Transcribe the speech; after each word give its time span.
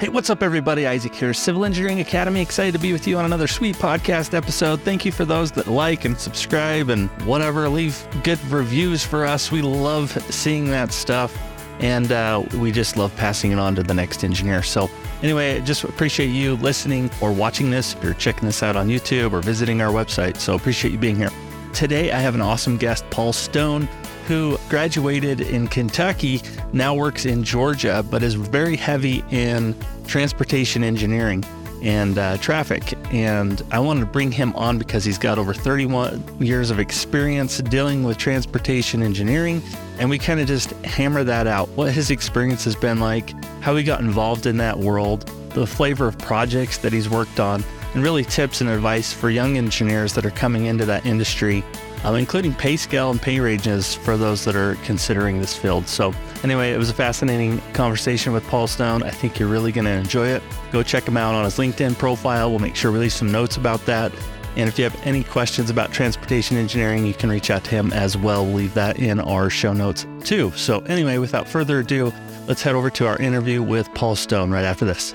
Hey, 0.00 0.08
what's 0.08 0.30
up, 0.30 0.42
everybody? 0.42 0.86
Isaac 0.86 1.14
here, 1.14 1.34
Civil 1.34 1.66
Engineering 1.66 2.00
Academy. 2.00 2.40
Excited 2.40 2.72
to 2.72 2.78
be 2.78 2.90
with 2.94 3.06
you 3.06 3.18
on 3.18 3.26
another 3.26 3.46
sweet 3.46 3.76
podcast 3.76 4.32
episode. 4.32 4.80
Thank 4.80 5.04
you 5.04 5.12
for 5.12 5.26
those 5.26 5.52
that 5.52 5.66
like 5.66 6.06
and 6.06 6.18
subscribe 6.18 6.88
and 6.88 7.10
whatever. 7.26 7.68
Leave 7.68 8.02
good 8.24 8.42
reviews 8.46 9.04
for 9.04 9.26
us. 9.26 9.52
We 9.52 9.60
love 9.60 10.10
seeing 10.32 10.70
that 10.70 10.90
stuff. 10.92 11.36
And 11.80 12.10
uh, 12.12 12.42
we 12.54 12.72
just 12.72 12.96
love 12.96 13.14
passing 13.16 13.52
it 13.52 13.58
on 13.58 13.74
to 13.74 13.82
the 13.82 13.92
next 13.92 14.24
engineer. 14.24 14.62
So, 14.62 14.88
anyway, 15.22 15.60
just 15.60 15.84
appreciate 15.84 16.28
you 16.28 16.54
listening 16.56 17.10
or 17.20 17.30
watching 17.30 17.70
this. 17.70 17.92
If 17.92 18.02
you're 18.02 18.14
checking 18.14 18.46
this 18.46 18.62
out 18.62 18.76
on 18.76 18.88
YouTube 18.88 19.34
or 19.34 19.42
visiting 19.42 19.82
our 19.82 19.92
website. 19.92 20.38
So, 20.38 20.54
appreciate 20.54 20.92
you 20.92 20.98
being 20.98 21.16
here. 21.16 21.30
Today, 21.74 22.10
I 22.10 22.20
have 22.20 22.34
an 22.34 22.40
awesome 22.40 22.78
guest, 22.78 23.04
Paul 23.10 23.34
Slone 23.34 23.86
who 24.30 24.56
graduated 24.68 25.40
in 25.40 25.66
Kentucky, 25.66 26.40
now 26.72 26.94
works 26.94 27.26
in 27.26 27.42
Georgia, 27.42 28.04
but 28.08 28.22
is 28.22 28.34
very 28.34 28.76
heavy 28.76 29.24
in 29.32 29.74
transportation 30.06 30.84
engineering 30.84 31.44
and 31.82 32.16
uh, 32.16 32.36
traffic. 32.36 32.96
And 33.12 33.60
I 33.72 33.80
wanted 33.80 34.00
to 34.00 34.06
bring 34.06 34.30
him 34.30 34.54
on 34.54 34.78
because 34.78 35.04
he's 35.04 35.18
got 35.18 35.36
over 35.36 35.52
31 35.52 36.22
years 36.38 36.70
of 36.70 36.78
experience 36.78 37.58
dealing 37.58 38.04
with 38.04 38.18
transportation 38.18 39.02
engineering. 39.02 39.60
And 39.98 40.08
we 40.08 40.16
kind 40.16 40.38
of 40.38 40.46
just 40.46 40.70
hammer 40.84 41.24
that 41.24 41.48
out 41.48 41.68
what 41.70 41.92
his 41.92 42.12
experience 42.12 42.62
has 42.62 42.76
been 42.76 43.00
like, 43.00 43.30
how 43.62 43.74
he 43.74 43.82
got 43.82 43.98
involved 43.98 44.46
in 44.46 44.58
that 44.58 44.78
world, 44.78 45.26
the 45.54 45.66
flavor 45.66 46.06
of 46.06 46.16
projects 46.18 46.78
that 46.78 46.92
he's 46.92 47.10
worked 47.10 47.40
on, 47.40 47.64
and 47.94 48.04
really 48.04 48.22
tips 48.22 48.60
and 48.60 48.70
advice 48.70 49.12
for 49.12 49.28
young 49.28 49.56
engineers 49.56 50.12
that 50.12 50.24
are 50.24 50.30
coming 50.30 50.66
into 50.66 50.84
that 50.84 51.04
industry 51.04 51.64
um, 52.04 52.16
including 52.16 52.54
pay 52.54 52.76
scale 52.76 53.10
and 53.10 53.20
pay 53.20 53.40
ranges 53.40 53.94
for 53.94 54.16
those 54.16 54.44
that 54.44 54.56
are 54.56 54.76
considering 54.84 55.40
this 55.40 55.56
field. 55.56 55.86
So, 55.86 56.14
anyway, 56.42 56.72
it 56.72 56.78
was 56.78 56.90
a 56.90 56.94
fascinating 56.94 57.60
conversation 57.72 58.32
with 58.32 58.46
Paul 58.48 58.66
Slone. 58.66 59.02
I 59.02 59.10
think 59.10 59.38
you're 59.38 59.48
really 59.48 59.72
going 59.72 59.84
to 59.84 59.90
enjoy 59.90 60.28
it. 60.28 60.42
Go 60.72 60.82
check 60.82 61.06
him 61.06 61.16
out 61.16 61.34
on 61.34 61.44
his 61.44 61.56
LinkedIn 61.56 61.98
profile. 61.98 62.50
We'll 62.50 62.58
make 62.58 62.76
sure 62.76 62.92
we 62.92 62.98
leave 62.98 63.12
some 63.12 63.30
notes 63.30 63.56
about 63.56 63.84
that. 63.86 64.12
And 64.56 64.68
if 64.68 64.78
you 64.78 64.84
have 64.84 64.98
any 65.04 65.22
questions 65.22 65.70
about 65.70 65.92
transportation 65.92 66.56
engineering, 66.56 67.06
you 67.06 67.14
can 67.14 67.30
reach 67.30 67.50
out 67.50 67.62
to 67.64 67.70
him 67.70 67.92
as 67.92 68.16
well. 68.16 68.44
We'll 68.44 68.54
leave 68.54 68.74
that 68.74 68.98
in 68.98 69.20
our 69.20 69.48
show 69.48 69.72
notes 69.72 70.06
too. 70.24 70.52
So, 70.56 70.80
anyway, 70.80 71.18
without 71.18 71.46
further 71.46 71.80
ado, 71.80 72.12
let's 72.48 72.62
head 72.62 72.74
over 72.74 72.90
to 72.90 73.06
our 73.06 73.18
interview 73.18 73.62
with 73.62 73.92
Paul 73.94 74.16
Slone 74.16 74.50
right 74.50 74.64
after 74.64 74.84
this. 74.84 75.14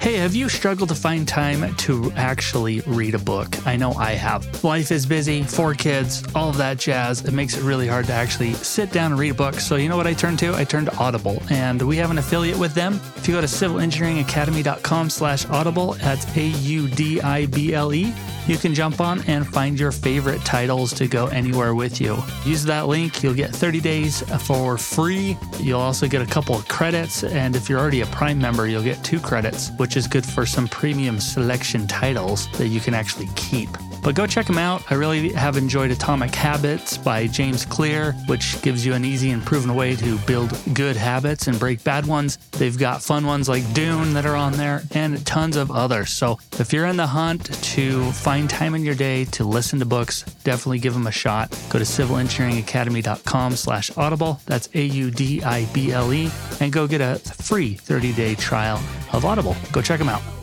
Hey, 0.00 0.14
have 0.18 0.32
you 0.32 0.48
struggled 0.48 0.90
to 0.90 0.94
find 0.94 1.26
time 1.26 1.74
to 1.74 2.12
actually 2.14 2.80
read 2.82 3.16
a 3.16 3.18
book? 3.18 3.66
I 3.66 3.76
know 3.76 3.92
I 3.94 4.12
have. 4.12 4.62
Life 4.62 4.92
is 4.92 5.04
busy, 5.04 5.42
four 5.42 5.74
kids, 5.74 6.22
all 6.36 6.48
of 6.48 6.56
that 6.58 6.78
jazz. 6.78 7.24
It 7.24 7.32
makes 7.32 7.56
it 7.56 7.64
really 7.64 7.88
hard 7.88 8.06
to 8.06 8.12
actually 8.12 8.54
sit 8.54 8.92
down 8.92 9.10
and 9.10 9.20
read 9.20 9.32
a 9.32 9.34
book. 9.34 9.54
So, 9.56 9.74
you 9.74 9.88
know 9.88 9.96
what 9.96 10.06
I 10.06 10.14
turned 10.14 10.38
to? 10.38 10.54
I 10.54 10.62
turned 10.62 10.86
to 10.86 10.96
Audible, 10.98 11.42
and 11.50 11.82
we 11.82 11.96
have 11.96 12.12
an 12.12 12.18
affiliate 12.18 12.56
with 12.58 12.74
them. 12.74 13.00
If 13.16 13.26
you 13.26 13.34
go 13.34 13.40
to 13.40 13.48
civilengineeringacademy.com 13.48 15.10
slash 15.10 15.46
audible, 15.46 15.94
that's 15.94 16.24
A-U-D-I-B-L-E, 16.36 18.14
you 18.48 18.56
can 18.56 18.74
jump 18.74 19.00
on 19.00 19.22
and 19.26 19.46
find 19.46 19.78
your 19.78 19.92
favorite 19.92 20.40
titles 20.44 20.92
to 20.94 21.06
go 21.06 21.26
anywhere 21.26 21.74
with 21.74 22.00
you. 22.00 22.16
Use 22.44 22.64
that 22.64 22.86
link, 22.86 23.22
you'll 23.22 23.34
get 23.34 23.50
30 23.50 23.80
days 23.80 24.22
for 24.46 24.78
free. 24.78 25.36
You'll 25.58 25.80
also 25.80 26.08
get 26.08 26.22
a 26.22 26.26
couple 26.26 26.56
of 26.56 26.66
credits, 26.68 27.24
and 27.24 27.54
if 27.54 27.68
you're 27.68 27.78
already 27.78 28.00
a 28.00 28.06
Prime 28.06 28.38
member, 28.38 28.66
you'll 28.66 28.82
get 28.82 29.02
two 29.04 29.20
credits, 29.20 29.70
which 29.76 29.96
is 29.96 30.06
good 30.06 30.24
for 30.24 30.46
some 30.46 30.66
premium 30.68 31.20
selection 31.20 31.86
titles 31.86 32.50
that 32.52 32.68
you 32.68 32.80
can 32.80 32.94
actually 32.94 33.28
keep. 33.36 33.68
But 34.02 34.14
go 34.14 34.26
check 34.26 34.46
them 34.46 34.58
out. 34.58 34.90
I 34.90 34.94
really 34.94 35.32
have 35.32 35.56
enjoyed 35.56 35.90
Atomic 35.90 36.34
Habits 36.34 36.96
by 36.96 37.26
James 37.26 37.64
Clear, 37.64 38.12
which 38.26 38.60
gives 38.62 38.84
you 38.86 38.94
an 38.94 39.04
easy 39.04 39.30
and 39.30 39.44
proven 39.44 39.74
way 39.74 39.96
to 39.96 40.18
build 40.20 40.56
good 40.72 40.96
habits 40.96 41.46
and 41.46 41.58
break 41.58 41.84
bad 41.84 42.06
ones. 42.06 42.36
They've 42.52 42.78
got 42.78 43.02
fun 43.02 43.26
ones 43.26 43.48
like 43.48 43.72
Dune 43.74 44.14
that 44.14 44.26
are 44.26 44.36
on 44.36 44.52
there 44.52 44.82
and 44.92 45.24
tons 45.26 45.56
of 45.56 45.70
others. 45.70 46.10
So 46.10 46.38
if 46.58 46.72
you're 46.72 46.86
in 46.86 46.96
the 46.96 47.06
hunt 47.06 47.52
to 47.74 48.10
find 48.12 48.48
time 48.48 48.74
in 48.74 48.84
your 48.84 48.94
day 48.94 49.24
to 49.26 49.44
listen 49.44 49.78
to 49.80 49.84
books, 49.84 50.22
definitely 50.44 50.78
give 50.78 50.94
them 50.94 51.06
a 51.06 51.12
shot. 51.12 51.50
Go 51.68 51.78
to 51.78 51.84
civilengineeringacademy.com 51.84 53.56
slash 53.56 53.90
audible. 53.96 54.40
That's 54.46 54.68
A-U-D-I-B-L-E 54.74 56.30
and 56.60 56.72
go 56.72 56.86
get 56.86 57.00
a 57.00 57.18
free 57.18 57.76
30-day 57.76 58.36
trial 58.36 58.80
of 59.12 59.24
Audible. 59.24 59.56
Go 59.72 59.82
check 59.82 59.98
them 59.98 60.08
out. 60.08 60.37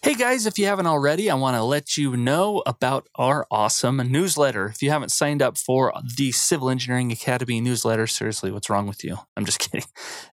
Hey 0.00 0.14
guys, 0.14 0.46
if 0.46 0.60
you 0.60 0.66
haven't 0.66 0.86
already, 0.86 1.28
I 1.28 1.34
want 1.34 1.56
to 1.56 1.62
let 1.64 1.96
you 1.96 2.16
know 2.16 2.62
about 2.64 3.08
our 3.16 3.48
awesome 3.50 3.96
newsletter. 3.96 4.66
If 4.68 4.80
you 4.80 4.90
haven't 4.90 5.10
signed 5.10 5.42
up 5.42 5.58
for 5.58 5.92
the 6.16 6.30
Civil 6.30 6.70
Engineering 6.70 7.10
Academy 7.10 7.60
newsletter, 7.60 8.06
seriously, 8.06 8.52
what's 8.52 8.70
wrong 8.70 8.86
with 8.86 9.02
you? 9.02 9.16
I'm 9.36 9.44
just 9.44 9.58
kidding. 9.58 9.82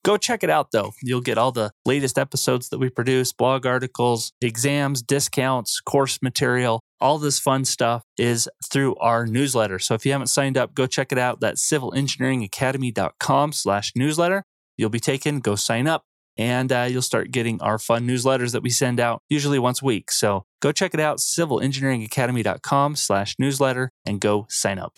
Go 0.03 0.18
check 0.18 0.44
it 0.44 0.50
out 0.50 0.74
though. 0.74 0.91
You'll 1.01 1.22
get 1.22 1.38
all 1.38 1.53
the 1.53 1.72
latest 1.85 2.19
episodes 2.19 2.68
that 2.69 2.78
we 2.78 2.90
produce, 2.90 3.31
blog 3.31 3.66
articles, 3.66 4.34
exams, 4.41 5.01
discounts, 5.01 5.80
course 5.80 6.19
material. 6.22 6.81
All 7.00 7.18
this 7.18 7.40
fun 7.40 7.63
stuff 7.63 8.03
is 8.18 8.50
through 8.69 8.97
our 8.97 9.25
newsletter. 9.25 9.80
So 9.80 9.94
if 9.94 10.06
you 10.06 10.12
haven't 10.12 10.28
signed 10.28 10.57
up, 10.57 10.75
go 10.75 10.88
check 10.88 11.13
it 11.13 11.18
out. 11.18 11.40
That's 11.40 11.66
civilengineeringacademy.com 11.72 13.53
slash 13.53 13.94
newsletter. 13.95 14.44
You'll 14.75 14.90
be 14.90 15.00
taken, 15.00 15.40
go 15.40 15.56
sign 15.56 15.88
up 15.88 16.03
and 16.38 16.72
uh, 16.72 16.88
you'll 16.90 17.02
start 17.02 17.32
getting 17.32 17.62
our 17.62 17.78
fun 17.78 18.08
newsletters 18.08 18.52
that 18.52 18.64
we 18.64 18.70
send 18.70 19.00
out 19.00 19.22
usually 19.30 19.60
once 19.60 19.82
a 19.82 19.86
week. 19.86 20.12
So 20.12 20.46
go 20.62 20.72
check 20.72 20.94
it 20.94 21.00
out, 21.00 21.20
civilengineeringacademy.com 21.20 22.96
slash 22.96 23.36
newsletter 23.40 23.92
and 24.06 24.20
go 24.20 24.46
sign 24.50 24.80
up. 24.80 24.94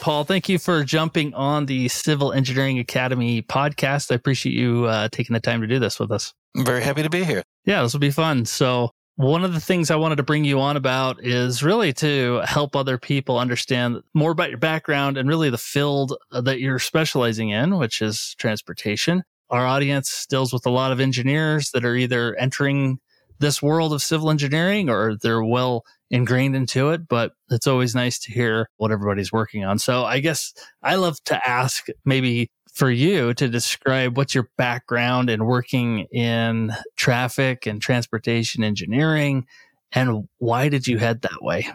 Paul, 0.00 0.24
thank 0.24 0.48
you 0.48 0.58
for 0.58 0.82
jumping 0.82 1.34
on 1.34 1.66
the 1.66 1.88
Civil 1.88 2.32
Engineering 2.32 2.78
Academy 2.78 3.42
podcast. 3.42 4.10
I 4.10 4.14
appreciate 4.14 4.54
you 4.54 4.86
uh, 4.86 5.08
taking 5.12 5.34
the 5.34 5.40
time 5.40 5.60
to 5.60 5.66
do 5.66 5.78
this 5.78 6.00
with 6.00 6.10
us. 6.10 6.32
I'm 6.56 6.64
very 6.64 6.82
happy 6.82 7.02
to 7.02 7.10
be 7.10 7.22
here. 7.22 7.42
Yeah, 7.66 7.82
this 7.82 7.92
will 7.92 8.00
be 8.00 8.10
fun. 8.10 8.46
So, 8.46 8.90
one 9.16 9.44
of 9.44 9.52
the 9.52 9.60
things 9.60 9.90
I 9.90 9.96
wanted 9.96 10.16
to 10.16 10.22
bring 10.22 10.46
you 10.46 10.58
on 10.60 10.78
about 10.78 11.22
is 11.22 11.62
really 11.62 11.92
to 11.94 12.40
help 12.46 12.74
other 12.74 12.96
people 12.96 13.38
understand 13.38 14.00
more 14.14 14.30
about 14.30 14.48
your 14.48 14.58
background 14.58 15.18
and 15.18 15.28
really 15.28 15.50
the 15.50 15.58
field 15.58 16.16
that 16.30 16.60
you're 16.60 16.78
specializing 16.78 17.50
in, 17.50 17.76
which 17.76 18.00
is 18.00 18.34
transportation 18.38 19.22
our 19.50 19.66
audience 19.66 20.26
deals 20.26 20.52
with 20.52 20.66
a 20.66 20.70
lot 20.70 20.92
of 20.92 21.00
engineers 21.00 21.70
that 21.72 21.84
are 21.84 21.96
either 21.96 22.34
entering 22.36 22.98
this 23.40 23.62
world 23.62 23.92
of 23.92 24.02
civil 24.02 24.30
engineering 24.30 24.88
or 24.88 25.16
they're 25.16 25.42
well 25.42 25.84
ingrained 26.10 26.54
into 26.54 26.90
it, 26.90 27.08
but 27.08 27.32
it's 27.50 27.66
always 27.66 27.94
nice 27.94 28.18
to 28.18 28.32
hear 28.32 28.68
what 28.76 28.92
everybody's 28.92 29.32
working 29.32 29.64
on. 29.64 29.78
So 29.78 30.04
I 30.04 30.20
guess 30.20 30.52
I 30.82 30.96
love 30.96 31.22
to 31.24 31.48
ask 31.48 31.86
maybe 32.04 32.50
for 32.72 32.90
you 32.90 33.34
to 33.34 33.48
describe 33.48 34.16
what's 34.16 34.34
your 34.34 34.48
background 34.56 35.30
in 35.30 35.44
working 35.44 36.06
in 36.12 36.72
traffic 36.96 37.66
and 37.66 37.80
transportation 37.82 38.62
engineering 38.62 39.46
and 39.92 40.28
why 40.38 40.68
did 40.68 40.86
you 40.86 40.98
head 40.98 41.22
that 41.22 41.42
way? 41.42 41.68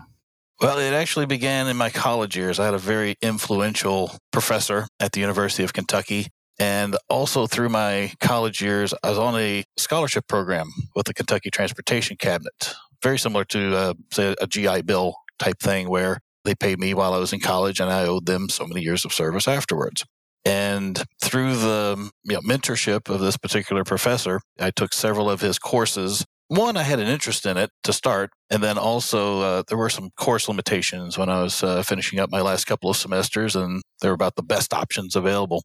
Well, 0.61 0.79
it 0.79 0.93
actually 0.93 1.25
began 1.25 1.67
in 1.67 1.75
my 1.75 1.89
college 1.89 2.37
years. 2.37 2.59
I 2.59 2.65
had 2.65 2.73
a 2.73 2.79
very 2.79 3.17
influential 3.21 4.17
professor 4.31 4.87
at 5.01 5.11
the 5.11 5.19
University 5.19 5.63
of 5.63 5.73
Kentucky 5.73 6.27
and 6.59 6.95
also 7.09 7.47
through 7.47 7.69
my 7.69 8.13
college 8.21 8.61
years, 8.61 8.93
I 9.03 9.09
was 9.09 9.19
on 9.19 9.35
a 9.35 9.63
scholarship 9.77 10.27
program 10.27 10.69
with 10.95 11.05
the 11.05 11.13
Kentucky 11.13 11.49
Transportation 11.49 12.17
Cabinet, 12.17 12.75
very 13.03 13.19
similar 13.19 13.43
to, 13.45 13.75
uh, 13.75 13.93
say, 14.11 14.35
a 14.39 14.47
GI 14.47 14.83
Bill 14.83 15.15
type 15.37 15.59
thing 15.59 15.89
where 15.89 16.19
they 16.45 16.55
paid 16.55 16.79
me 16.79 16.93
while 16.93 17.13
I 17.13 17.17
was 17.17 17.33
in 17.33 17.39
college 17.39 17.79
and 17.79 17.91
I 17.91 18.05
owed 18.05 18.25
them 18.25 18.49
so 18.49 18.65
many 18.65 18.81
years 18.81 19.03
of 19.03 19.11
service 19.11 19.47
afterwards. 19.47 20.05
And 20.45 21.03
through 21.21 21.55
the 21.55 22.11
you 22.23 22.33
know, 22.35 22.41
mentorship 22.41 23.09
of 23.09 23.19
this 23.19 23.35
particular 23.35 23.83
professor, 23.83 24.41
I 24.59 24.71
took 24.71 24.93
several 24.93 25.29
of 25.29 25.41
his 25.41 25.57
courses. 25.57 26.23
One, 26.47 26.77
I 26.77 26.83
had 26.83 26.99
an 26.99 27.07
interest 27.07 27.47
in 27.47 27.57
it 27.57 27.71
to 27.83 27.91
start. 27.91 28.29
And 28.51 28.61
then 28.61 28.77
also, 28.77 29.41
uh, 29.41 29.63
there 29.67 29.77
were 29.77 29.89
some 29.89 30.11
course 30.15 30.47
limitations 30.47 31.17
when 31.17 31.29
I 31.29 31.41
was 31.41 31.63
uh, 31.63 31.81
finishing 31.81 32.19
up 32.19 32.29
my 32.29 32.41
last 32.41 32.65
couple 32.65 32.91
of 32.91 32.95
semesters, 32.95 33.55
and 33.55 33.81
they 34.01 34.07
were 34.07 34.13
about 34.13 34.35
the 34.35 34.43
best 34.43 34.71
options 34.71 35.15
available. 35.15 35.63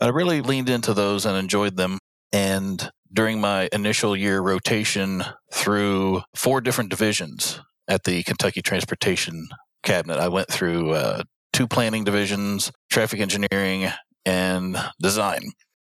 I 0.00 0.08
really 0.08 0.40
leaned 0.42 0.68
into 0.68 0.94
those 0.94 1.26
and 1.26 1.36
enjoyed 1.36 1.76
them. 1.76 1.98
And 2.32 2.90
during 3.12 3.40
my 3.40 3.68
initial 3.72 4.16
year 4.16 4.40
rotation 4.40 5.24
through 5.52 6.22
four 6.34 6.60
different 6.60 6.90
divisions 6.90 7.60
at 7.88 8.04
the 8.04 8.22
Kentucky 8.22 8.62
Transportation 8.62 9.48
Cabinet, 9.82 10.18
I 10.18 10.28
went 10.28 10.48
through 10.48 10.92
uh, 10.92 11.22
two 11.52 11.66
planning 11.66 12.04
divisions, 12.04 12.70
traffic 12.90 13.20
engineering, 13.20 13.90
and 14.24 14.76
design. 15.00 15.40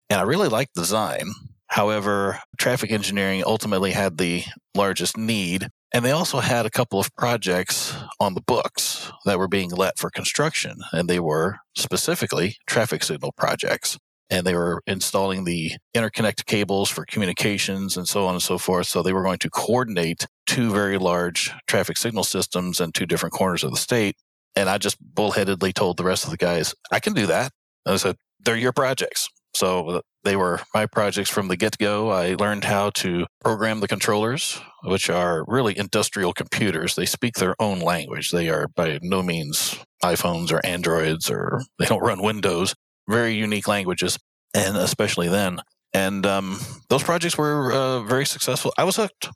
And 0.10 0.20
I 0.20 0.24
really 0.24 0.50
liked 0.50 0.74
design. 0.74 1.32
However, 1.68 2.40
traffic 2.58 2.92
engineering 2.92 3.44
ultimately 3.46 3.92
had 3.92 4.18
the 4.18 4.44
largest 4.76 5.18
need. 5.18 5.70
And 5.94 6.04
they 6.04 6.12
also 6.12 6.40
had 6.40 6.66
a 6.66 6.72
couple 6.72 7.00
of 7.00 7.16
projects 7.16 7.96
on 8.20 8.34
the 8.34 8.42
books 8.42 9.12
that 9.26 9.38
were 9.38 9.48
being 9.48 9.70
let 9.70 10.00
for 10.00 10.10
construction. 10.10 10.78
And 10.92 11.08
they 11.08 11.20
were 11.20 11.60
specifically 11.78 12.58
traffic 12.66 13.04
signal 13.04 13.32
projects. 13.32 14.00
And 14.32 14.48
they 14.48 14.56
were 14.56 14.82
installing 14.88 15.44
the 15.44 15.74
interconnect 15.96 16.48
cables 16.48 16.90
for 16.90 17.06
communications 17.06 17.96
and 17.96 18.08
so 18.08 18.26
on 18.26 18.34
and 18.34 18.42
so 18.42 18.58
forth. 18.58 18.88
So 18.88 19.04
they 19.04 19.14
were 19.14 19.22
going 19.22 19.38
to 19.40 19.50
coordinate 19.52 20.26
two 20.48 20.72
very 20.72 20.98
large 20.98 21.52
traffic 21.68 21.98
signal 21.98 22.24
systems 22.24 22.82
in 22.82 22.92
two 22.92 23.06
different 23.06 23.34
corners 23.34 23.64
of 23.64 23.70
the 23.70 23.78
state. 23.78 24.16
And 24.56 24.70
I 24.70 24.80
just 24.80 24.98
bullheadedly 25.14 25.74
told 25.74 25.98
the 25.98 26.04
rest 26.04 26.24
of 26.24 26.32
the 26.32 26.38
guys, 26.38 26.74
I 26.92 27.00
can 27.00 27.14
do 27.14 27.28
that. 27.28 27.52
And 27.86 27.94
I 27.94 27.98
said, 27.98 28.16
they're 28.40 28.56
your 28.56 28.72
projects. 28.72 29.30
So 29.56 30.02
they 30.24 30.36
were 30.36 30.62
my 30.74 30.86
projects 30.86 31.30
from 31.30 31.48
the 31.48 31.58
get 31.58 31.78
go. 31.78 32.10
I 32.10 32.36
learned 32.36 32.64
how 32.64 32.92
to 32.92 33.26
program 33.42 33.80
the 33.80 33.88
controllers, 33.88 34.60
which 34.84 35.10
are 35.10 35.44
really 35.48 35.78
industrial 35.78 36.34
computers. 36.34 36.96
They 36.96 37.06
speak 37.06 37.36
their 37.36 37.56
own 37.60 37.80
language. 37.80 38.32
They 38.32 38.50
are 38.50 38.68
by 38.70 39.00
no 39.02 39.22
means 39.22 39.78
iPhones 40.04 40.52
or 40.52 40.66
Androids 40.66 41.30
or 41.30 41.62
they 41.80 41.86
don't 41.86 42.02
run 42.02 42.22
Windows. 42.22 42.74
Very 43.08 43.34
unique 43.34 43.68
languages. 43.68 44.18
And 44.54 44.78
especially 44.78 45.30
then. 45.30 45.60
And 45.94 46.26
um, 46.26 46.60
those 46.90 47.04
projects 47.04 47.38
were 47.38 47.72
uh, 47.72 48.00
very 48.04 48.26
successful. 48.26 48.74
I 48.78 48.84
was 48.84 48.96
hooked. 48.96 49.30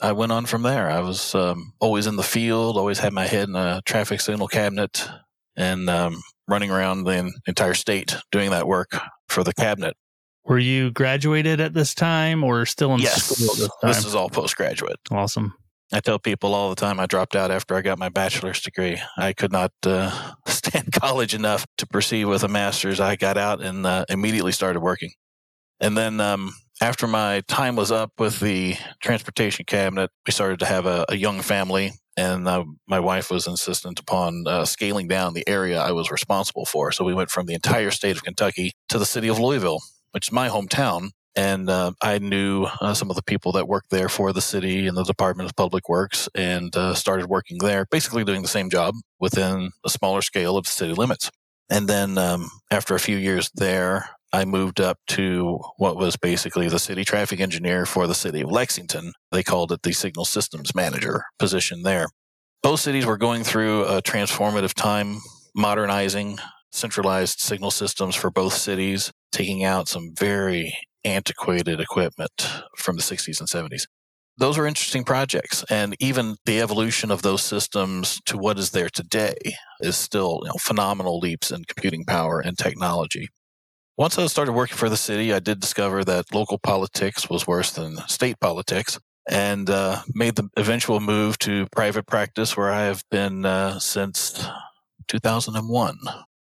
I 0.00 0.12
went 0.12 0.32
on 0.32 0.46
from 0.46 0.62
there. 0.62 0.88
I 0.88 1.00
was 1.00 1.34
um, 1.34 1.72
always 1.80 2.06
in 2.06 2.16
the 2.16 2.22
field, 2.22 2.76
always 2.76 3.00
had 3.00 3.12
my 3.12 3.26
head 3.26 3.48
in 3.48 3.56
a 3.56 3.82
traffic 3.84 4.20
signal 4.20 4.46
cabinet 4.46 5.08
and 5.56 5.90
um, 5.90 6.22
running 6.46 6.70
around 6.70 7.04
the 7.04 7.32
entire 7.46 7.74
state 7.74 8.14
doing 8.30 8.50
that 8.50 8.68
work 8.68 8.96
for 9.28 9.42
the 9.42 9.52
cabinet. 9.52 9.96
Were 10.48 10.58
you 10.58 10.90
graduated 10.90 11.60
at 11.60 11.74
this 11.74 11.94
time 11.94 12.42
or 12.42 12.64
still 12.64 12.94
in 12.94 13.00
yes, 13.00 13.24
school 13.24 13.54
this, 13.54 13.70
this 13.82 14.04
is 14.06 14.14
all 14.14 14.30
postgraduate. 14.30 14.98
Awesome. 15.10 15.54
I 15.92 16.00
tell 16.00 16.18
people 16.18 16.54
all 16.54 16.70
the 16.70 16.76
time 16.76 16.98
I 17.00 17.06
dropped 17.06 17.36
out 17.36 17.50
after 17.50 17.74
I 17.74 17.82
got 17.82 17.98
my 17.98 18.08
bachelor's 18.08 18.60
degree. 18.60 19.00
I 19.16 19.34
could 19.34 19.52
not 19.52 19.72
uh, 19.84 20.32
stand 20.46 20.92
college 20.92 21.34
enough 21.34 21.66
to 21.78 21.86
proceed 21.86 22.24
with 22.24 22.44
a 22.44 22.48
master's. 22.48 22.98
I 22.98 23.16
got 23.16 23.36
out 23.36 23.62
and 23.62 23.86
uh, 23.86 24.06
immediately 24.08 24.52
started 24.52 24.80
working. 24.80 25.12
And 25.80 25.96
then 25.96 26.18
um, 26.20 26.54
after 26.80 27.06
my 27.06 27.42
time 27.48 27.76
was 27.76 27.92
up 27.92 28.12
with 28.18 28.40
the 28.40 28.76
transportation 29.02 29.66
cabinet, 29.66 30.10
we 30.26 30.32
started 30.32 30.58
to 30.60 30.66
have 30.66 30.86
a, 30.86 31.04
a 31.10 31.16
young 31.16 31.40
family. 31.40 31.92
And 32.16 32.48
uh, 32.48 32.64
my 32.86 33.00
wife 33.00 33.30
was 33.30 33.46
insistent 33.46 34.00
upon 34.00 34.44
uh, 34.46 34.64
scaling 34.64 35.08
down 35.08 35.34
the 35.34 35.48
area 35.48 35.78
I 35.78 35.92
was 35.92 36.10
responsible 36.10 36.64
for. 36.64 36.90
So 36.90 37.04
we 37.04 37.14
went 37.14 37.30
from 37.30 37.46
the 37.46 37.54
entire 37.54 37.90
state 37.90 38.16
of 38.16 38.24
Kentucky 38.24 38.72
to 38.88 38.98
the 38.98 39.06
city 39.06 39.28
of 39.28 39.38
Louisville, 39.38 39.80
which 40.18 40.26
is 40.26 40.32
my 40.32 40.48
hometown. 40.48 41.10
And 41.36 41.70
uh, 41.70 41.92
I 42.02 42.18
knew 42.18 42.64
uh, 42.64 42.92
some 42.92 43.08
of 43.08 43.14
the 43.14 43.22
people 43.22 43.52
that 43.52 43.68
worked 43.68 43.90
there 43.90 44.08
for 44.08 44.32
the 44.32 44.40
city 44.40 44.88
and 44.88 44.96
the 44.96 45.04
Department 45.04 45.48
of 45.48 45.54
Public 45.54 45.88
Works 45.88 46.28
and 46.34 46.74
uh, 46.74 46.94
started 46.94 47.26
working 47.26 47.58
there, 47.60 47.86
basically 47.88 48.24
doing 48.24 48.42
the 48.42 48.48
same 48.48 48.68
job 48.68 48.96
within 49.20 49.70
a 49.86 49.88
smaller 49.88 50.20
scale 50.20 50.56
of 50.56 50.66
city 50.66 50.92
limits. 50.92 51.30
And 51.70 51.86
then 51.86 52.18
um, 52.18 52.50
after 52.68 52.96
a 52.96 52.98
few 52.98 53.16
years 53.16 53.48
there, 53.54 54.10
I 54.32 54.44
moved 54.44 54.80
up 54.80 54.98
to 55.10 55.60
what 55.76 55.96
was 55.96 56.16
basically 56.16 56.68
the 56.68 56.80
city 56.80 57.04
traffic 57.04 57.38
engineer 57.38 57.86
for 57.86 58.08
the 58.08 58.14
city 58.16 58.40
of 58.40 58.50
Lexington. 58.50 59.12
They 59.30 59.44
called 59.44 59.70
it 59.70 59.82
the 59.84 59.92
signal 59.92 60.24
systems 60.24 60.74
manager 60.74 61.26
position 61.38 61.84
there. 61.84 62.08
Both 62.64 62.80
cities 62.80 63.06
were 63.06 63.18
going 63.18 63.44
through 63.44 63.84
a 63.84 64.02
transformative 64.02 64.74
time, 64.74 65.20
modernizing 65.54 66.40
centralized 66.72 67.38
signal 67.38 67.70
systems 67.70 68.16
for 68.16 68.32
both 68.32 68.54
cities, 68.54 69.12
taking 69.32 69.64
out 69.64 69.88
some 69.88 70.14
very 70.14 70.74
antiquated 71.04 71.80
equipment 71.80 72.48
from 72.76 72.96
the 72.96 73.02
60s 73.02 73.40
and 73.40 73.48
70s. 73.48 73.86
Those 74.36 74.56
were 74.56 74.66
interesting 74.66 75.02
projects. 75.02 75.64
And 75.68 75.96
even 75.98 76.36
the 76.44 76.60
evolution 76.60 77.10
of 77.10 77.22
those 77.22 77.42
systems 77.42 78.20
to 78.26 78.38
what 78.38 78.58
is 78.58 78.70
there 78.70 78.88
today 78.88 79.36
is 79.80 79.96
still 79.96 80.40
you 80.42 80.48
know, 80.48 80.54
phenomenal 80.60 81.18
leaps 81.18 81.50
in 81.50 81.64
computing 81.64 82.04
power 82.04 82.40
and 82.40 82.56
technology. 82.56 83.28
Once 83.96 84.16
I 84.16 84.26
started 84.26 84.52
working 84.52 84.76
for 84.76 84.88
the 84.88 84.96
city, 84.96 85.32
I 85.32 85.40
did 85.40 85.58
discover 85.58 86.04
that 86.04 86.32
local 86.32 86.58
politics 86.58 87.28
was 87.28 87.48
worse 87.48 87.72
than 87.72 87.96
state 88.06 88.38
politics 88.38 89.00
and 89.28 89.68
uh, 89.68 90.02
made 90.14 90.36
the 90.36 90.48
eventual 90.56 91.00
move 91.00 91.36
to 91.40 91.66
private 91.72 92.06
practice 92.06 92.56
where 92.56 92.70
I 92.70 92.82
have 92.82 93.02
been 93.10 93.44
uh, 93.44 93.80
since 93.80 94.46
2001. 95.08 95.98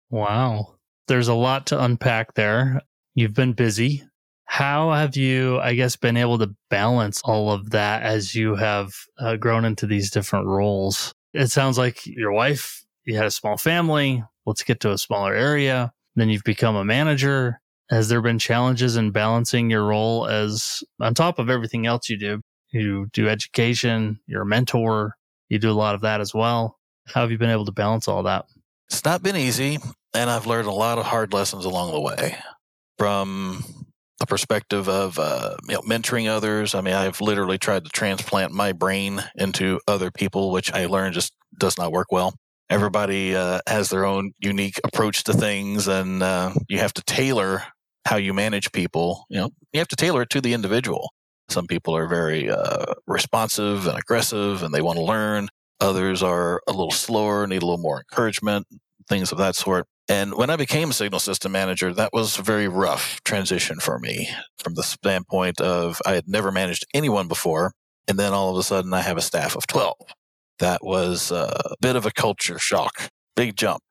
Wow. 0.09 0.75
There's 1.07 1.27
a 1.27 1.33
lot 1.33 1.67
to 1.67 1.83
unpack 1.83 2.33
there. 2.35 2.81
You've 3.15 3.33
been 3.33 3.53
busy. 3.53 4.03
How 4.45 4.91
have 4.91 5.15
you, 5.17 5.59
I 5.59 5.73
guess, 5.73 5.95
been 5.95 6.17
able 6.17 6.37
to 6.39 6.55
balance 6.69 7.21
all 7.23 7.51
of 7.51 7.71
that 7.71 8.03
as 8.03 8.35
you 8.35 8.55
have 8.55 8.93
uh, 9.19 9.35
grown 9.35 9.65
into 9.65 9.87
these 9.87 10.11
different 10.11 10.47
roles? 10.47 11.13
It 11.33 11.47
sounds 11.47 11.77
like 11.77 12.05
your 12.05 12.31
wife, 12.31 12.85
you 13.05 13.15
had 13.17 13.25
a 13.25 13.31
small 13.31 13.57
family. 13.57 14.23
Let's 14.45 14.63
get 14.63 14.79
to 14.81 14.91
a 14.91 14.97
smaller 14.97 15.33
area 15.33 15.93
then 16.15 16.29
you've 16.29 16.43
become 16.43 16.75
a 16.75 16.85
manager. 16.85 17.59
Has 17.89 18.09
there 18.09 18.21
been 18.21 18.39
challenges 18.39 18.97
in 18.97 19.11
balancing 19.11 19.69
your 19.69 19.85
role 19.85 20.27
as 20.27 20.83
on 20.99 21.13
top 21.13 21.39
of 21.39 21.49
everything 21.49 21.85
else 21.85 22.09
you 22.09 22.17
do? 22.17 22.41
You 22.71 23.07
do 23.13 23.29
education, 23.29 24.19
you're 24.25 24.43
a 24.43 24.45
mentor, 24.45 25.15
you 25.49 25.59
do 25.59 25.71
a 25.71 25.73
lot 25.73 25.95
of 25.95 26.01
that 26.01 26.21
as 26.21 26.33
well. 26.33 26.79
How 27.07 27.21
have 27.21 27.31
you 27.31 27.37
been 27.37 27.49
able 27.49 27.65
to 27.65 27.71
balance 27.71 28.07
all 28.07 28.23
that? 28.23 28.45
It's 28.89 29.05
not 29.05 29.21
been 29.21 29.35
easy, 29.35 29.79
and 30.13 30.29
I've 30.29 30.45
learned 30.45 30.67
a 30.67 30.71
lot 30.71 30.97
of 30.97 31.05
hard 31.05 31.33
lessons 31.33 31.65
along 31.65 31.91
the 31.91 31.99
way 31.99 32.37
from 32.97 33.63
the 34.19 34.27
perspective 34.27 34.87
of 34.87 35.19
uh, 35.19 35.55
you 35.67 35.75
know, 35.75 35.81
mentoring 35.81 36.29
others. 36.29 36.75
I 36.75 36.81
mean, 36.81 36.93
I've 36.93 37.19
literally 37.19 37.57
tried 37.57 37.83
to 37.85 37.89
transplant 37.89 38.51
my 38.51 38.71
brain 38.71 39.23
into 39.35 39.79
other 39.87 40.11
people, 40.11 40.51
which 40.51 40.71
I 40.71 40.85
learned 40.85 41.13
just 41.13 41.33
does 41.57 41.77
not 41.77 41.91
work 41.91 42.11
well. 42.11 42.33
Everybody 42.69 43.35
uh, 43.35 43.59
has 43.67 43.89
their 43.89 44.05
own 44.05 44.31
unique 44.39 44.79
approach 44.83 45.23
to 45.25 45.33
things 45.33 45.87
and 45.87 46.23
uh, 46.23 46.53
you 46.69 46.79
have 46.79 46.93
to 46.93 47.03
tailor 47.03 47.63
how 48.05 48.17
you 48.17 48.33
manage 48.33 48.71
people. 48.71 49.25
You 49.29 49.39
know 49.39 49.49
you 49.73 49.79
have 49.79 49.87
to 49.89 49.95
tailor 49.95 50.21
it 50.23 50.29
to 50.31 50.41
the 50.41 50.53
individual. 50.53 51.11
Some 51.49 51.67
people 51.67 51.95
are 51.95 52.07
very 52.07 52.49
uh, 52.49 52.93
responsive 53.05 53.85
and 53.85 53.97
aggressive 53.97 54.63
and 54.63 54.73
they 54.73 54.81
want 54.81 54.97
to 54.97 55.03
learn. 55.03 55.49
Others 55.81 56.23
are 56.23 56.61
a 56.67 56.71
little 56.71 56.91
slower 56.91 57.45
need 57.45 57.61
a 57.61 57.65
little 57.65 57.77
more 57.77 57.99
encouragement 57.99 58.65
things 59.09 59.31
of 59.31 59.37
that 59.37 59.55
sort 59.55 59.85
and 60.09 60.33
when 60.35 60.49
i 60.49 60.55
became 60.55 60.89
a 60.89 60.93
signal 60.93 61.19
system 61.19 61.51
manager 61.51 61.93
that 61.93 62.11
was 62.13 62.37
a 62.37 62.41
very 62.41 62.67
rough 62.67 63.21
transition 63.23 63.79
for 63.79 63.99
me 63.99 64.29
from 64.57 64.73
the 64.75 64.83
standpoint 64.83 65.59
of 65.61 66.01
i 66.05 66.13
had 66.13 66.27
never 66.27 66.51
managed 66.51 66.85
anyone 66.93 67.27
before 67.27 67.73
and 68.07 68.19
then 68.19 68.33
all 68.33 68.51
of 68.51 68.57
a 68.57 68.63
sudden 68.63 68.93
i 68.93 69.01
have 69.01 69.17
a 69.17 69.21
staff 69.21 69.55
of 69.55 69.65
12 69.67 69.95
that 70.59 70.83
was 70.83 71.31
a 71.31 71.75
bit 71.81 71.95
of 71.95 72.05
a 72.05 72.11
culture 72.11 72.59
shock. 72.59 73.09
Big 73.35 73.55
jump. 73.55 73.81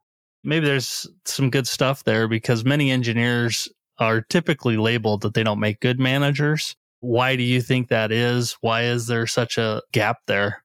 Maybe 0.44 0.66
there's 0.66 1.06
some 1.24 1.50
good 1.50 1.66
stuff 1.66 2.04
there 2.04 2.26
because 2.28 2.64
many 2.64 2.90
engineers 2.90 3.68
are 3.98 4.20
typically 4.22 4.76
labeled 4.76 5.22
that 5.22 5.34
they 5.34 5.42
don't 5.42 5.60
make 5.60 5.80
good 5.80 6.00
managers. 6.00 6.74
Why 7.00 7.36
do 7.36 7.42
you 7.42 7.60
think 7.60 7.88
that 7.88 8.10
is? 8.10 8.56
Why 8.60 8.84
is 8.84 9.06
there 9.06 9.26
such 9.26 9.58
a 9.58 9.82
gap 9.92 10.18
there? 10.26 10.61